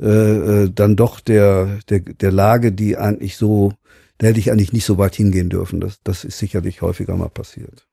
äh, 0.00 0.64
äh, 0.64 0.70
dann 0.74 0.96
doch 0.96 1.20
der, 1.20 1.78
der, 1.88 2.00
der 2.00 2.32
Lage, 2.32 2.72
die 2.72 2.96
eigentlich 2.96 3.36
so, 3.36 3.72
der 4.20 4.30
hätte 4.30 4.40
ich 4.40 4.50
eigentlich 4.50 4.72
nicht 4.72 4.84
so 4.84 4.98
weit 4.98 5.14
hingehen 5.14 5.48
dürfen. 5.48 5.80
Das, 5.80 6.00
das 6.02 6.24
ist 6.24 6.38
sicherlich 6.38 6.82
häufiger 6.82 7.16
mal 7.16 7.28
passiert. 7.28 7.86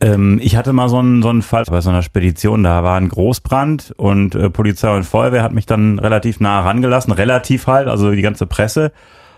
Ähm, 0.00 0.38
ich 0.42 0.56
hatte 0.56 0.72
mal 0.72 0.88
so 0.88 0.98
einen, 0.98 1.22
so 1.22 1.28
einen 1.28 1.42
Fall 1.42 1.64
bei 1.64 1.80
so 1.80 1.90
einer 1.90 2.02
Spedition, 2.02 2.62
da 2.62 2.84
war 2.84 2.96
ein 2.96 3.08
Großbrand 3.08 3.94
und 3.96 4.34
äh, 4.34 4.48
Polizei 4.48 4.94
und 4.96 5.04
Feuerwehr 5.04 5.42
hat 5.42 5.52
mich 5.52 5.66
dann 5.66 5.98
relativ 5.98 6.40
nah 6.40 6.62
herangelassen, 6.62 7.12
relativ 7.12 7.66
halt, 7.66 7.88
also 7.88 8.12
die 8.12 8.22
ganze 8.22 8.46
Presse. 8.46 8.92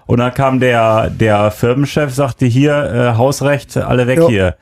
Und 0.07 0.19
dann 0.19 0.35
kam 0.35 0.61
der, 0.61 1.09
der 1.09 1.51
Firmenchef, 1.51 2.13
sagte 2.13 2.45
hier, 2.45 2.75
äh, 2.75 3.17
Hausrecht, 3.17 3.77
alle 3.77 4.07
weg 4.07 4.19
ja. 4.19 4.29
hier. 4.29 4.57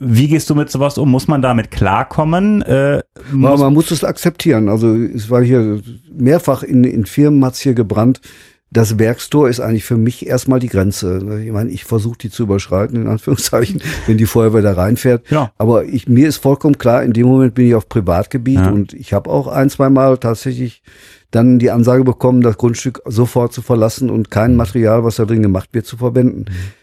Wie 0.00 0.28
gehst 0.28 0.48
du 0.48 0.54
mit 0.54 0.70
sowas 0.70 0.96
um? 0.96 1.10
Muss 1.10 1.26
man 1.28 1.42
damit 1.42 1.70
klarkommen? 1.70 2.62
Äh, 2.62 3.02
muss 3.32 3.60
man 3.60 3.74
muss 3.74 3.90
es 3.90 4.04
akzeptieren. 4.04 4.68
Also 4.68 4.94
es 4.94 5.28
war 5.30 5.42
hier 5.42 5.80
mehrfach 6.12 6.62
in, 6.62 6.84
in 6.84 7.04
Firmen 7.04 7.44
hat's 7.44 7.60
hier 7.60 7.74
gebrannt. 7.74 8.20
Das 8.70 8.98
Werkstor 8.98 9.48
ist 9.48 9.60
eigentlich 9.60 9.84
für 9.84 9.96
mich 9.96 10.26
erstmal 10.26 10.60
die 10.60 10.68
Grenze. 10.68 11.40
Ich 11.42 11.50
meine, 11.50 11.70
ich 11.70 11.84
versuche 11.84 12.18
die 12.18 12.30
zu 12.30 12.42
überschreiten, 12.42 13.00
in 13.00 13.08
Anführungszeichen, 13.08 13.82
wenn 14.06 14.18
die 14.18 14.26
Feuerwehr 14.26 14.60
da 14.60 14.74
reinfährt. 14.74 15.28
Ja. 15.30 15.52
Aber 15.56 15.86
ich, 15.86 16.06
mir 16.06 16.28
ist 16.28 16.36
vollkommen 16.36 16.76
klar, 16.76 17.02
in 17.02 17.14
dem 17.14 17.26
Moment 17.26 17.54
bin 17.54 17.66
ich 17.66 17.74
auf 17.74 17.88
Privatgebiet 17.88 18.60
ja. 18.60 18.70
und 18.70 18.92
ich 18.92 19.14
habe 19.14 19.30
auch 19.30 19.48
ein, 19.48 19.70
zwei 19.70 19.88
Mal 19.88 20.18
tatsächlich 20.18 20.82
dann 21.30 21.58
die 21.58 21.70
Ansage 21.70 22.04
bekommen, 22.04 22.42
das 22.42 22.58
Grundstück 22.58 23.00
sofort 23.06 23.52
zu 23.52 23.62
verlassen 23.62 24.10
und 24.10 24.30
kein 24.30 24.54
Material, 24.54 25.02
was 25.02 25.16
da 25.16 25.24
drin 25.24 25.42
gemacht 25.42 25.70
wird, 25.72 25.86
zu 25.86 25.96
verwenden. 25.96 26.46
Mhm 26.48 26.77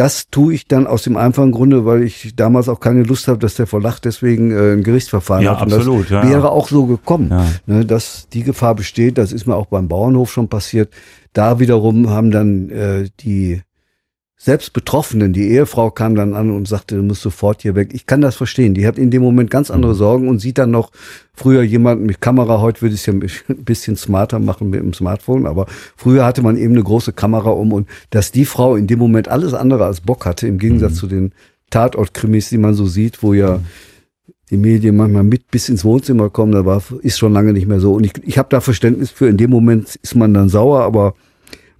das 0.00 0.30
tue 0.30 0.54
ich 0.54 0.66
dann 0.66 0.86
aus 0.86 1.02
dem 1.02 1.18
einfachen 1.18 1.52
Grunde, 1.52 1.84
weil 1.84 2.02
ich 2.02 2.34
damals 2.34 2.70
auch 2.70 2.80
keine 2.80 3.02
Lust 3.02 3.28
habe, 3.28 3.38
dass 3.38 3.56
der 3.56 3.66
Verlag 3.66 4.00
deswegen 4.00 4.50
äh, 4.50 4.72
ein 4.72 4.82
Gerichtsverfahren 4.82 5.44
ja, 5.44 5.60
hat. 5.60 5.66
Und 5.66 5.74
absolut, 5.74 6.04
das 6.04 6.24
ja, 6.24 6.26
wäre 6.26 6.52
auch 6.52 6.68
so 6.68 6.86
gekommen, 6.86 7.28
ja. 7.28 7.46
ne, 7.66 7.84
dass 7.84 8.26
die 8.32 8.42
Gefahr 8.42 8.74
besteht. 8.74 9.18
Das 9.18 9.30
ist 9.30 9.46
mir 9.46 9.56
auch 9.56 9.66
beim 9.66 9.88
Bauernhof 9.88 10.32
schon 10.32 10.48
passiert. 10.48 10.90
Da 11.34 11.60
wiederum 11.60 12.08
haben 12.08 12.30
dann 12.30 12.70
äh, 12.70 13.10
die 13.20 13.60
selbst 14.42 14.72
Betroffenen, 14.72 15.34
die 15.34 15.50
Ehefrau 15.50 15.90
kam 15.90 16.14
dann 16.14 16.32
an 16.32 16.50
und 16.50 16.66
sagte, 16.66 16.96
du 16.96 17.02
musst 17.02 17.20
sofort 17.20 17.60
hier 17.60 17.74
weg. 17.74 17.90
Ich 17.92 18.06
kann 18.06 18.22
das 18.22 18.36
verstehen. 18.36 18.72
Die 18.72 18.86
hat 18.86 18.96
in 18.96 19.10
dem 19.10 19.20
Moment 19.20 19.50
ganz 19.50 19.70
andere 19.70 19.92
mhm. 19.92 19.98
Sorgen 19.98 20.28
und 20.28 20.38
sieht 20.38 20.56
dann 20.56 20.70
noch 20.70 20.92
früher 21.34 21.62
jemanden 21.62 22.06
mit 22.06 22.22
Kamera. 22.22 22.58
Heute 22.62 22.80
würde 22.80 22.94
ich 22.94 23.02
es 23.02 23.06
ja 23.06 23.12
ein 23.50 23.64
bisschen 23.64 23.96
smarter 23.96 24.38
machen 24.38 24.70
mit 24.70 24.80
dem 24.80 24.94
Smartphone, 24.94 25.44
aber 25.44 25.66
früher 25.94 26.24
hatte 26.24 26.40
man 26.40 26.56
eben 26.56 26.72
eine 26.72 26.82
große 26.82 27.12
Kamera 27.12 27.50
um 27.50 27.74
und 27.74 27.86
dass 28.08 28.32
die 28.32 28.46
Frau 28.46 28.76
in 28.76 28.86
dem 28.86 28.98
Moment 28.98 29.28
alles 29.28 29.52
andere 29.52 29.84
als 29.84 30.00
Bock 30.00 30.24
hatte, 30.24 30.46
im 30.46 30.56
Gegensatz 30.56 30.92
mhm. 30.92 30.96
zu 30.96 31.06
den 31.06 31.32
Tatortkrimis, 31.68 32.48
die 32.48 32.58
man 32.58 32.72
so 32.72 32.86
sieht, 32.86 33.22
wo 33.22 33.34
ja 33.34 33.58
mhm. 33.58 33.64
die 34.48 34.56
Medien 34.56 34.96
manchmal 34.96 35.24
mit 35.24 35.50
bis 35.50 35.68
ins 35.68 35.84
Wohnzimmer 35.84 36.30
kommen, 36.30 36.52
da 36.52 36.64
war, 36.64 36.82
ist 37.02 37.18
schon 37.18 37.34
lange 37.34 37.52
nicht 37.52 37.66
mehr 37.66 37.80
so. 37.80 37.92
Und 37.92 38.04
ich, 38.04 38.12
ich 38.24 38.38
habe 38.38 38.48
da 38.48 38.62
Verständnis 38.62 39.10
für, 39.10 39.28
in 39.28 39.36
dem 39.36 39.50
Moment 39.50 39.96
ist 39.96 40.14
man 40.14 40.32
dann 40.32 40.48
sauer, 40.48 40.80
aber 40.80 41.12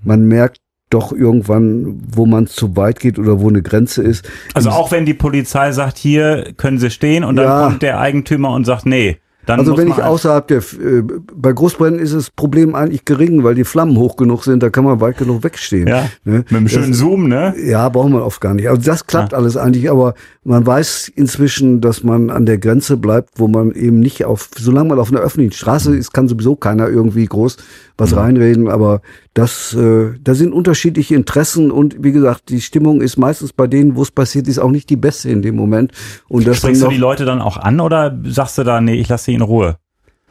man 0.02 0.28
merkt, 0.28 0.58
doch 0.90 1.12
irgendwann, 1.12 2.00
wo 2.12 2.26
man 2.26 2.46
zu 2.46 2.76
weit 2.76 3.00
geht 3.00 3.18
oder 3.18 3.40
wo 3.40 3.48
eine 3.48 3.62
Grenze 3.62 4.02
ist. 4.02 4.28
Also 4.54 4.70
auch 4.70 4.90
wenn 4.90 5.06
die 5.06 5.14
Polizei 5.14 5.72
sagt, 5.72 5.96
hier 5.98 6.52
können 6.56 6.78
Sie 6.78 6.90
stehen 6.90 7.24
und 7.24 7.36
dann 7.36 7.46
ja. 7.46 7.64
kommt 7.64 7.82
der 7.82 8.00
Eigentümer 8.00 8.50
und 8.50 8.64
sagt, 8.64 8.86
nee. 8.86 9.18
Dann 9.46 9.58
also 9.58 9.76
wenn 9.76 9.88
ich 9.88 10.00
außerhalb 10.00 10.46
der, 10.46 10.58
äh, 10.58 11.02
bei 11.34 11.52
Großbränden 11.52 12.00
ist 12.00 12.14
das 12.14 12.30
Problem 12.30 12.74
eigentlich 12.74 13.04
gering, 13.04 13.42
weil 13.42 13.54
die 13.54 13.64
Flammen 13.64 13.96
hoch 13.96 14.16
genug 14.16 14.44
sind, 14.44 14.62
da 14.62 14.68
kann 14.68 14.84
man 14.84 15.00
weit 15.00 15.16
genug 15.16 15.42
wegstehen. 15.42 15.88
Ja, 15.88 16.04
ne? 16.24 16.44
mit 16.50 16.52
einem 16.52 16.68
schönen 16.68 16.90
das, 16.90 16.98
Zoom, 16.98 17.26
ne? 17.26 17.54
Ja, 17.58 17.88
braucht 17.88 18.10
man 18.10 18.20
oft 18.20 18.40
gar 18.40 18.54
nicht. 18.54 18.68
Also 18.68 18.82
das 18.82 19.06
klappt 19.06 19.32
ja. 19.32 19.38
alles 19.38 19.56
eigentlich, 19.56 19.90
aber 19.90 20.14
man 20.44 20.66
weiß 20.66 21.10
inzwischen, 21.14 21.80
dass 21.80 22.04
man 22.04 22.30
an 22.30 22.44
der 22.44 22.58
Grenze 22.58 22.96
bleibt, 22.96 23.30
wo 23.36 23.48
man 23.48 23.72
eben 23.72 23.98
nicht 23.98 24.24
auf, 24.24 24.50
solange 24.56 24.90
man 24.90 24.98
auf 24.98 25.10
einer 25.10 25.20
öffentlichen 25.20 25.52
Straße 25.52 25.96
ist, 25.96 26.12
kann 26.12 26.28
sowieso 26.28 26.54
keiner 26.54 26.88
irgendwie 26.88 27.24
groß 27.24 27.56
was 27.96 28.16
reinreden, 28.16 28.68
aber 28.68 29.02
das, 29.40 29.74
äh, 29.74 30.12
da 30.22 30.34
sind 30.34 30.52
unterschiedliche 30.52 31.14
Interessen 31.14 31.70
und 31.70 31.96
wie 32.02 32.12
gesagt, 32.12 32.48
die 32.48 32.60
Stimmung 32.60 33.00
ist 33.00 33.16
meistens 33.16 33.52
bei 33.52 33.66
denen, 33.66 33.96
wo 33.96 34.02
es 34.02 34.10
passiert 34.10 34.48
ist, 34.48 34.58
auch 34.58 34.70
nicht 34.70 34.90
die 34.90 34.96
beste 34.96 35.30
in 35.30 35.42
dem 35.42 35.56
Moment. 35.56 35.92
Und 36.28 36.46
das 36.46 36.58
Sprichst 36.58 36.82
du 36.82 36.88
die 36.88 36.96
Leute 36.96 37.24
dann 37.24 37.40
auch 37.40 37.56
an 37.56 37.80
oder 37.80 38.18
sagst 38.24 38.58
du 38.58 38.64
da, 38.64 38.80
nee, 38.80 38.94
ich 38.94 39.08
lasse 39.08 39.26
sie 39.26 39.34
in 39.34 39.42
Ruhe? 39.42 39.76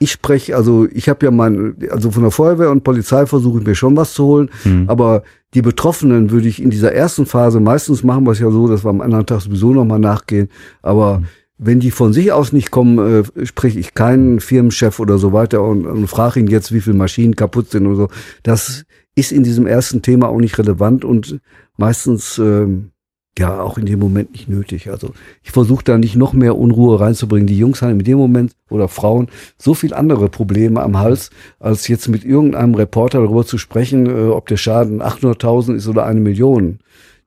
Ich 0.02 0.12
spreche, 0.12 0.56
also 0.56 0.88
ich 0.91 1.10
habe 1.10 1.26
ja 1.26 1.32
mein, 1.32 1.76
also 1.91 2.12
von 2.12 2.24
der 2.24 2.32
Feuerwehr 2.32 2.72
und 2.72 2.86
Polizei 2.86 3.26
versuche 3.26 3.60
ich 3.60 3.65
mir 3.65 3.76
schon 3.76 3.98
was 3.98 4.13
zu 4.13 4.26
holen, 4.26 4.50
hm. 4.63 4.86
aber 4.89 5.24
die 5.54 5.62
Betroffenen 5.62 6.32
würde 6.32 6.48
ich 6.48 6.62
in 6.62 6.69
dieser 6.69 6.93
ersten 6.93 7.26
Phase, 7.26 7.60
meistens 7.60 8.02
machen 8.04 8.24
wir 8.24 8.32
es 8.32 8.39
ja 8.39 8.50
so, 8.50 8.69
dass 8.69 8.86
wir 8.86 8.89
am 8.89 9.02
anderen 9.02 9.26
Tag 9.26 9.41
sowieso 9.41 9.74
nochmal 9.74 10.00
nachgehen, 10.00 10.48
aber 10.82 11.17
hm 11.17 11.26
wenn 11.60 11.82
die 11.82 11.91
von 11.91 12.13
sich 12.13 12.32
aus 12.32 12.54
nicht 12.54 12.72
kommen, 12.72 13.24
äh, 13.36 13.45
spreche 13.45 13.80
ich 13.80 13.93
keinen 13.93 14.39
Firmenchef 14.39 15.00
oder 15.00 15.17
so 15.17 15.34
weiter 15.34 15.62
und, 15.62 15.86
und 15.86 16.08
frage 16.08 16.39
ihn 16.39 16.48
jetzt, 16.48 16.72
wie 16.72 16.80
viele 16.80 16.95
Maschinen 16.95 17.36
kaputt 17.36 17.69
sind 17.69 17.86
oder 17.86 17.95
so. 17.95 18.08
Das 18.43 18.86
ist 19.19 19.32
in 19.32 19.43
diesem 19.43 19.67
ersten 19.67 20.01
Thema 20.01 20.29
auch 20.29 20.39
nicht 20.39 20.58
relevant 20.58 21.03
und 21.03 21.39
meistens 21.77 22.38
ähm, 22.38 22.91
ja 23.38 23.62
auch 23.62 23.77
in 23.77 23.86
dem 23.86 23.99
Moment 23.99 24.32
nicht 24.32 24.49
nötig. 24.49 24.89
Also 24.89 25.12
ich 25.43 25.51
versuche 25.51 25.84
da 25.84 25.97
nicht 25.97 26.15
noch 26.15 26.34
mehr 26.34 26.58
Unruhe 26.58 26.99
reinzubringen. 26.99 27.47
Die 27.47 27.58
Jungs 27.58 27.82
haben 27.82 27.99
in 27.99 28.03
dem 28.03 28.17
Moment 28.17 28.53
oder 28.69 28.88
Frauen 28.88 29.27
so 29.58 29.73
viel 29.73 29.93
andere 29.93 30.29
Probleme 30.29 30.82
am 30.82 30.97
Hals, 30.97 31.29
als 31.60 31.88
jetzt 31.88 32.08
mit 32.08 32.23
irgendeinem 32.23 32.75
Reporter 32.75 33.21
darüber 33.21 33.45
zu 33.45 33.58
sprechen, 33.58 34.08
äh, 34.08 34.29
ob 34.29 34.47
der 34.47 34.58
Schaden 34.58 35.01
800.000 35.01 35.75
ist 35.75 35.88
oder 35.88 36.05
eine 36.05 36.19
Million 36.19 36.79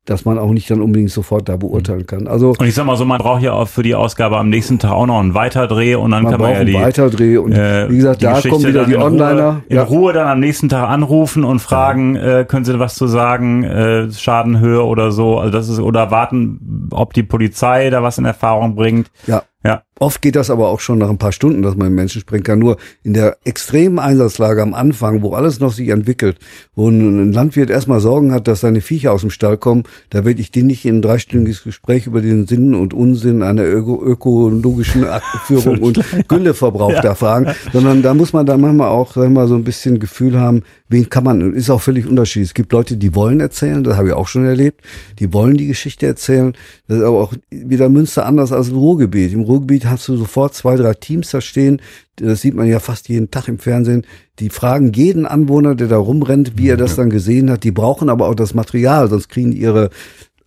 dass 0.04 0.24
man 0.24 0.36
auch 0.36 0.50
nicht 0.50 0.68
dann 0.68 0.80
unbedingt 0.80 1.10
sofort 1.10 1.48
da 1.48 1.56
beurteilen 1.56 2.06
kann. 2.06 2.26
Also 2.26 2.54
und 2.58 2.66
ich 2.66 2.74
sag 2.74 2.86
mal 2.86 2.96
so, 2.96 3.04
man 3.04 3.18
braucht 3.18 3.42
ja 3.42 3.52
auch 3.52 3.68
für 3.68 3.84
die 3.84 3.94
Ausgabe 3.94 4.36
am 4.36 4.48
nächsten 4.48 4.80
Tag 4.80 4.90
auch 4.90 5.06
noch 5.06 5.20
einen 5.20 5.34
Weiterdreh 5.34 5.94
und 5.94 6.10
dann 6.10 6.24
man 6.24 6.32
kann 6.32 6.40
man 6.40 6.52
ja 6.52 6.64
die 6.64 6.74
Weiterdreh 6.74 7.36
und 7.36 7.52
äh, 7.52 7.88
wie 7.88 7.96
gesagt, 7.96 8.22
da 8.22 8.40
kommen 8.40 8.64
wieder 8.64 8.84
die 8.84 8.96
Onliner. 8.96 9.62
In 9.68 9.76
ja. 9.76 9.84
Ruhe 9.84 10.12
dann 10.12 10.26
am 10.26 10.40
nächsten 10.40 10.68
Tag 10.68 10.88
anrufen 10.88 11.44
und 11.44 11.60
fragen, 11.60 12.16
ja. 12.16 12.40
äh, 12.40 12.44
können 12.44 12.64
Sie 12.64 12.78
was 12.80 12.96
zu 12.96 13.06
sagen, 13.06 13.62
äh, 13.62 14.10
Schadenhöhe 14.10 14.84
oder 14.84 15.12
so, 15.12 15.38
also 15.38 15.52
das 15.52 15.68
ist 15.68 15.78
oder 15.78 16.10
warten, 16.10 16.88
ob 16.90 17.12
die 17.12 17.22
Polizei 17.22 17.88
da 17.90 18.02
was 18.02 18.18
in 18.18 18.24
Erfahrung 18.24 18.74
bringt. 18.74 19.08
Ja. 19.28 19.44
Ja. 19.64 19.82
Oft 20.00 20.20
geht 20.20 20.34
das 20.34 20.50
aber 20.50 20.68
auch 20.68 20.80
schon 20.80 20.98
nach 20.98 21.08
ein 21.08 21.18
paar 21.18 21.30
Stunden, 21.30 21.62
dass 21.62 21.76
man 21.76 21.86
einen 21.86 21.94
Menschen 21.94 22.20
sprengen 22.20 22.42
kann. 22.42 22.58
Nur 22.58 22.76
in 23.04 23.14
der 23.14 23.36
extremen 23.44 24.00
Einsatzlage 24.00 24.60
am 24.60 24.74
Anfang, 24.74 25.22
wo 25.22 25.34
alles 25.34 25.60
noch 25.60 25.72
sich 25.72 25.90
entwickelt, 25.90 26.38
wo 26.74 26.88
ein 26.88 27.32
Landwirt 27.32 27.70
erstmal 27.70 28.00
Sorgen 28.00 28.32
hat, 28.32 28.48
dass 28.48 28.62
seine 28.62 28.80
Viecher 28.80 29.12
aus 29.12 29.20
dem 29.20 29.30
Stall 29.30 29.58
kommen, 29.58 29.84
da 30.10 30.24
werde 30.24 30.40
ich 30.40 30.50
den 30.50 30.66
nicht 30.66 30.84
in 30.84 30.96
ein 30.96 31.02
dreistündiges 31.02 31.62
Gespräch 31.62 32.08
über 32.08 32.20
den 32.20 32.48
Sinn 32.48 32.74
und 32.74 32.94
Unsinn 32.94 33.44
einer 33.44 33.62
öko 33.62 34.02
ökologischen 34.02 35.06
Führung 35.46 35.78
und 35.80 36.04
Gülleverbrauch 36.26 36.94
ja. 36.94 37.00
da 37.00 37.14
fragen, 37.14 37.54
sondern 37.72 38.02
da 38.02 38.14
muss 38.14 38.32
man 38.32 38.44
dann 38.44 38.60
manchmal 38.60 38.88
auch 38.88 39.12
sag 39.12 39.30
mal, 39.30 39.46
so 39.46 39.54
ein 39.54 39.62
bisschen 39.62 40.00
Gefühl 40.00 40.40
haben, 40.40 40.64
wen 40.92 41.08
kann 41.10 41.24
man, 41.24 41.54
ist 41.54 41.70
auch 41.70 41.80
völlig 41.80 42.06
unterschiedlich. 42.06 42.50
Es 42.50 42.54
gibt 42.54 42.72
Leute, 42.72 42.96
die 42.96 43.14
wollen 43.14 43.40
erzählen, 43.40 43.82
das 43.82 43.96
habe 43.96 44.08
ich 44.08 44.14
auch 44.14 44.28
schon 44.28 44.44
erlebt, 44.44 44.82
die 45.18 45.32
wollen 45.32 45.56
die 45.56 45.66
Geschichte 45.66 46.06
erzählen. 46.06 46.52
Das 46.86 46.98
ist 46.98 47.04
aber 47.04 47.20
auch 47.20 47.34
wieder 47.50 47.88
Münster 47.88 48.26
anders 48.26 48.52
als 48.52 48.68
im 48.68 48.76
Ruhrgebiet. 48.76 49.32
Im 49.32 49.40
Ruhrgebiet 49.40 49.86
hast 49.86 50.06
du 50.08 50.16
sofort 50.16 50.54
zwei, 50.54 50.76
drei 50.76 50.94
Teams 50.94 51.30
da 51.30 51.40
stehen. 51.40 51.80
Das 52.16 52.42
sieht 52.42 52.54
man 52.54 52.68
ja 52.68 52.78
fast 52.78 53.08
jeden 53.08 53.30
Tag 53.30 53.48
im 53.48 53.58
Fernsehen. 53.58 54.06
Die 54.38 54.50
fragen 54.50 54.92
jeden 54.92 55.26
Anwohner, 55.26 55.74
der 55.74 55.88
da 55.88 55.96
rumrennt, 55.96 56.52
wie 56.56 56.68
er 56.68 56.76
das 56.76 56.96
dann 56.96 57.10
gesehen 57.10 57.50
hat. 57.50 57.64
Die 57.64 57.72
brauchen 57.72 58.08
aber 58.08 58.28
auch 58.28 58.34
das 58.34 58.54
Material, 58.54 59.08
sonst 59.08 59.28
kriegen 59.28 59.52
ihre 59.52 59.90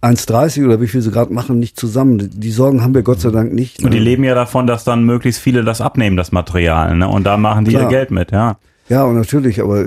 1,30 0.01 0.65
oder 0.65 0.79
wie 0.81 0.87
viel 0.87 1.01
sie 1.01 1.09
gerade 1.09 1.33
machen, 1.33 1.57
nicht 1.57 1.79
zusammen. 1.79 2.29
Die 2.31 2.51
Sorgen 2.51 2.83
haben 2.83 2.93
wir 2.93 3.01
Gott 3.01 3.21
sei 3.21 3.31
Dank 3.31 3.53
nicht. 3.53 3.83
Und 3.83 3.91
die 3.91 3.97
ne? 3.97 4.03
leben 4.03 4.23
ja 4.23 4.35
davon, 4.35 4.67
dass 4.67 4.83
dann 4.83 5.03
möglichst 5.03 5.41
viele 5.41 5.63
das 5.63 5.81
abnehmen, 5.81 6.15
das 6.15 6.31
Material. 6.31 6.95
Ne? 6.95 7.07
Und 7.07 7.23
da 7.23 7.37
machen 7.37 7.65
die 7.65 7.71
Klar. 7.71 7.83
ihr 7.83 7.89
Geld 7.89 8.11
mit, 8.11 8.31
ja. 8.31 8.57
Ja, 8.87 9.03
und 9.03 9.15
natürlich, 9.15 9.61
aber 9.61 9.85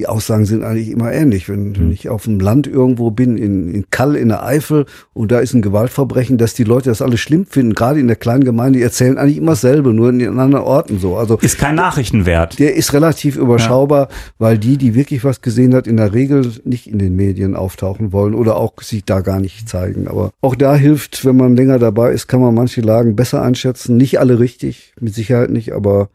die 0.00 0.06
Aussagen 0.06 0.46
sind 0.46 0.64
eigentlich 0.64 0.88
immer 0.88 1.12
ähnlich. 1.12 1.50
Wenn, 1.50 1.78
wenn 1.78 1.90
ich 1.92 2.08
auf 2.08 2.24
dem 2.24 2.40
Land 2.40 2.66
irgendwo 2.66 3.10
bin, 3.10 3.36
in, 3.36 3.68
in 3.68 3.90
Kall 3.90 4.16
in 4.16 4.28
der 4.28 4.42
Eifel, 4.42 4.86
und 5.12 5.30
da 5.30 5.40
ist 5.40 5.52
ein 5.52 5.60
Gewaltverbrechen, 5.60 6.38
dass 6.38 6.54
die 6.54 6.64
Leute 6.64 6.88
das 6.88 7.02
alles 7.02 7.20
schlimm 7.20 7.44
finden, 7.44 7.74
gerade 7.74 8.00
in 8.00 8.06
der 8.06 8.16
kleinen 8.16 8.44
Gemeinde, 8.44 8.78
die 8.78 8.82
erzählen 8.82 9.18
eigentlich 9.18 9.36
immer 9.36 9.52
dasselbe, 9.52 9.92
nur 9.92 10.08
in 10.08 10.26
anderen 10.38 10.64
Orten 10.64 10.98
so. 10.98 11.18
Also 11.18 11.36
Ist 11.36 11.58
kein 11.58 11.74
Nachrichtenwert. 11.74 12.58
der 12.58 12.76
ist 12.76 12.94
relativ 12.94 13.36
überschaubar, 13.36 14.08
weil 14.38 14.56
die, 14.56 14.78
die 14.78 14.94
wirklich 14.94 15.22
was 15.22 15.42
gesehen 15.42 15.74
hat, 15.74 15.86
in 15.86 15.98
der 15.98 16.14
Regel 16.14 16.50
nicht 16.64 16.86
in 16.86 16.98
den 16.98 17.14
Medien 17.14 17.54
auftauchen 17.54 18.10
wollen 18.12 18.34
oder 18.34 18.56
auch 18.56 18.80
sich 18.80 19.04
da 19.04 19.20
gar 19.20 19.38
nicht 19.38 19.68
zeigen. 19.68 20.08
Aber 20.08 20.30
auch 20.40 20.54
da 20.54 20.74
hilft, 20.76 21.26
wenn 21.26 21.36
man 21.36 21.56
länger 21.56 21.78
dabei 21.78 22.12
ist, 22.12 22.26
kann 22.26 22.40
man 22.40 22.54
manche 22.54 22.80
Lagen 22.80 23.16
besser 23.16 23.42
einschätzen. 23.42 23.98
Nicht 23.98 24.18
alle 24.18 24.38
richtig, 24.38 24.94
mit 24.98 25.14
Sicherheit 25.14 25.50
nicht, 25.50 25.74
aber 25.74 26.08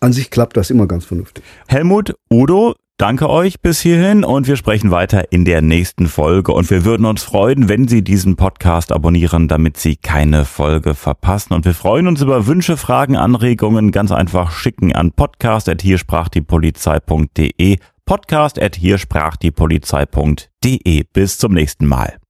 an 0.00 0.12
sich 0.12 0.30
klappt 0.30 0.56
das 0.56 0.70
immer 0.70 0.86
ganz 0.86 1.04
vernünftig. 1.04 1.44
Helmut, 1.68 2.14
Udo, 2.32 2.74
danke 2.96 3.28
euch 3.28 3.60
bis 3.60 3.80
hierhin 3.80 4.24
und 4.24 4.46
wir 4.46 4.56
sprechen 4.56 4.90
weiter 4.90 5.32
in 5.32 5.44
der 5.44 5.60
nächsten 5.62 6.06
Folge. 6.06 6.52
Und 6.52 6.70
wir 6.70 6.84
würden 6.84 7.06
uns 7.06 7.22
freuen, 7.22 7.68
wenn 7.68 7.88
Sie 7.88 8.02
diesen 8.02 8.36
Podcast 8.36 8.92
abonnieren, 8.92 9.48
damit 9.48 9.76
Sie 9.76 9.96
keine 9.96 10.44
Folge 10.44 10.94
verpassen. 10.94 11.54
Und 11.54 11.64
wir 11.64 11.74
freuen 11.74 12.06
uns 12.06 12.22
über 12.22 12.46
Wünsche, 12.46 12.76
Fragen, 12.76 13.16
Anregungen, 13.16 13.90
ganz 13.92 14.12
einfach 14.12 14.52
schicken 14.52 14.94
an 14.94 15.12
podcast@hiersprachdiepolizei.de 15.12 17.78
podcast@hiersprachdiepolizei.de 18.04 21.04
bis 21.12 21.38
zum 21.38 21.52
nächsten 21.52 21.86
Mal. 21.86 22.20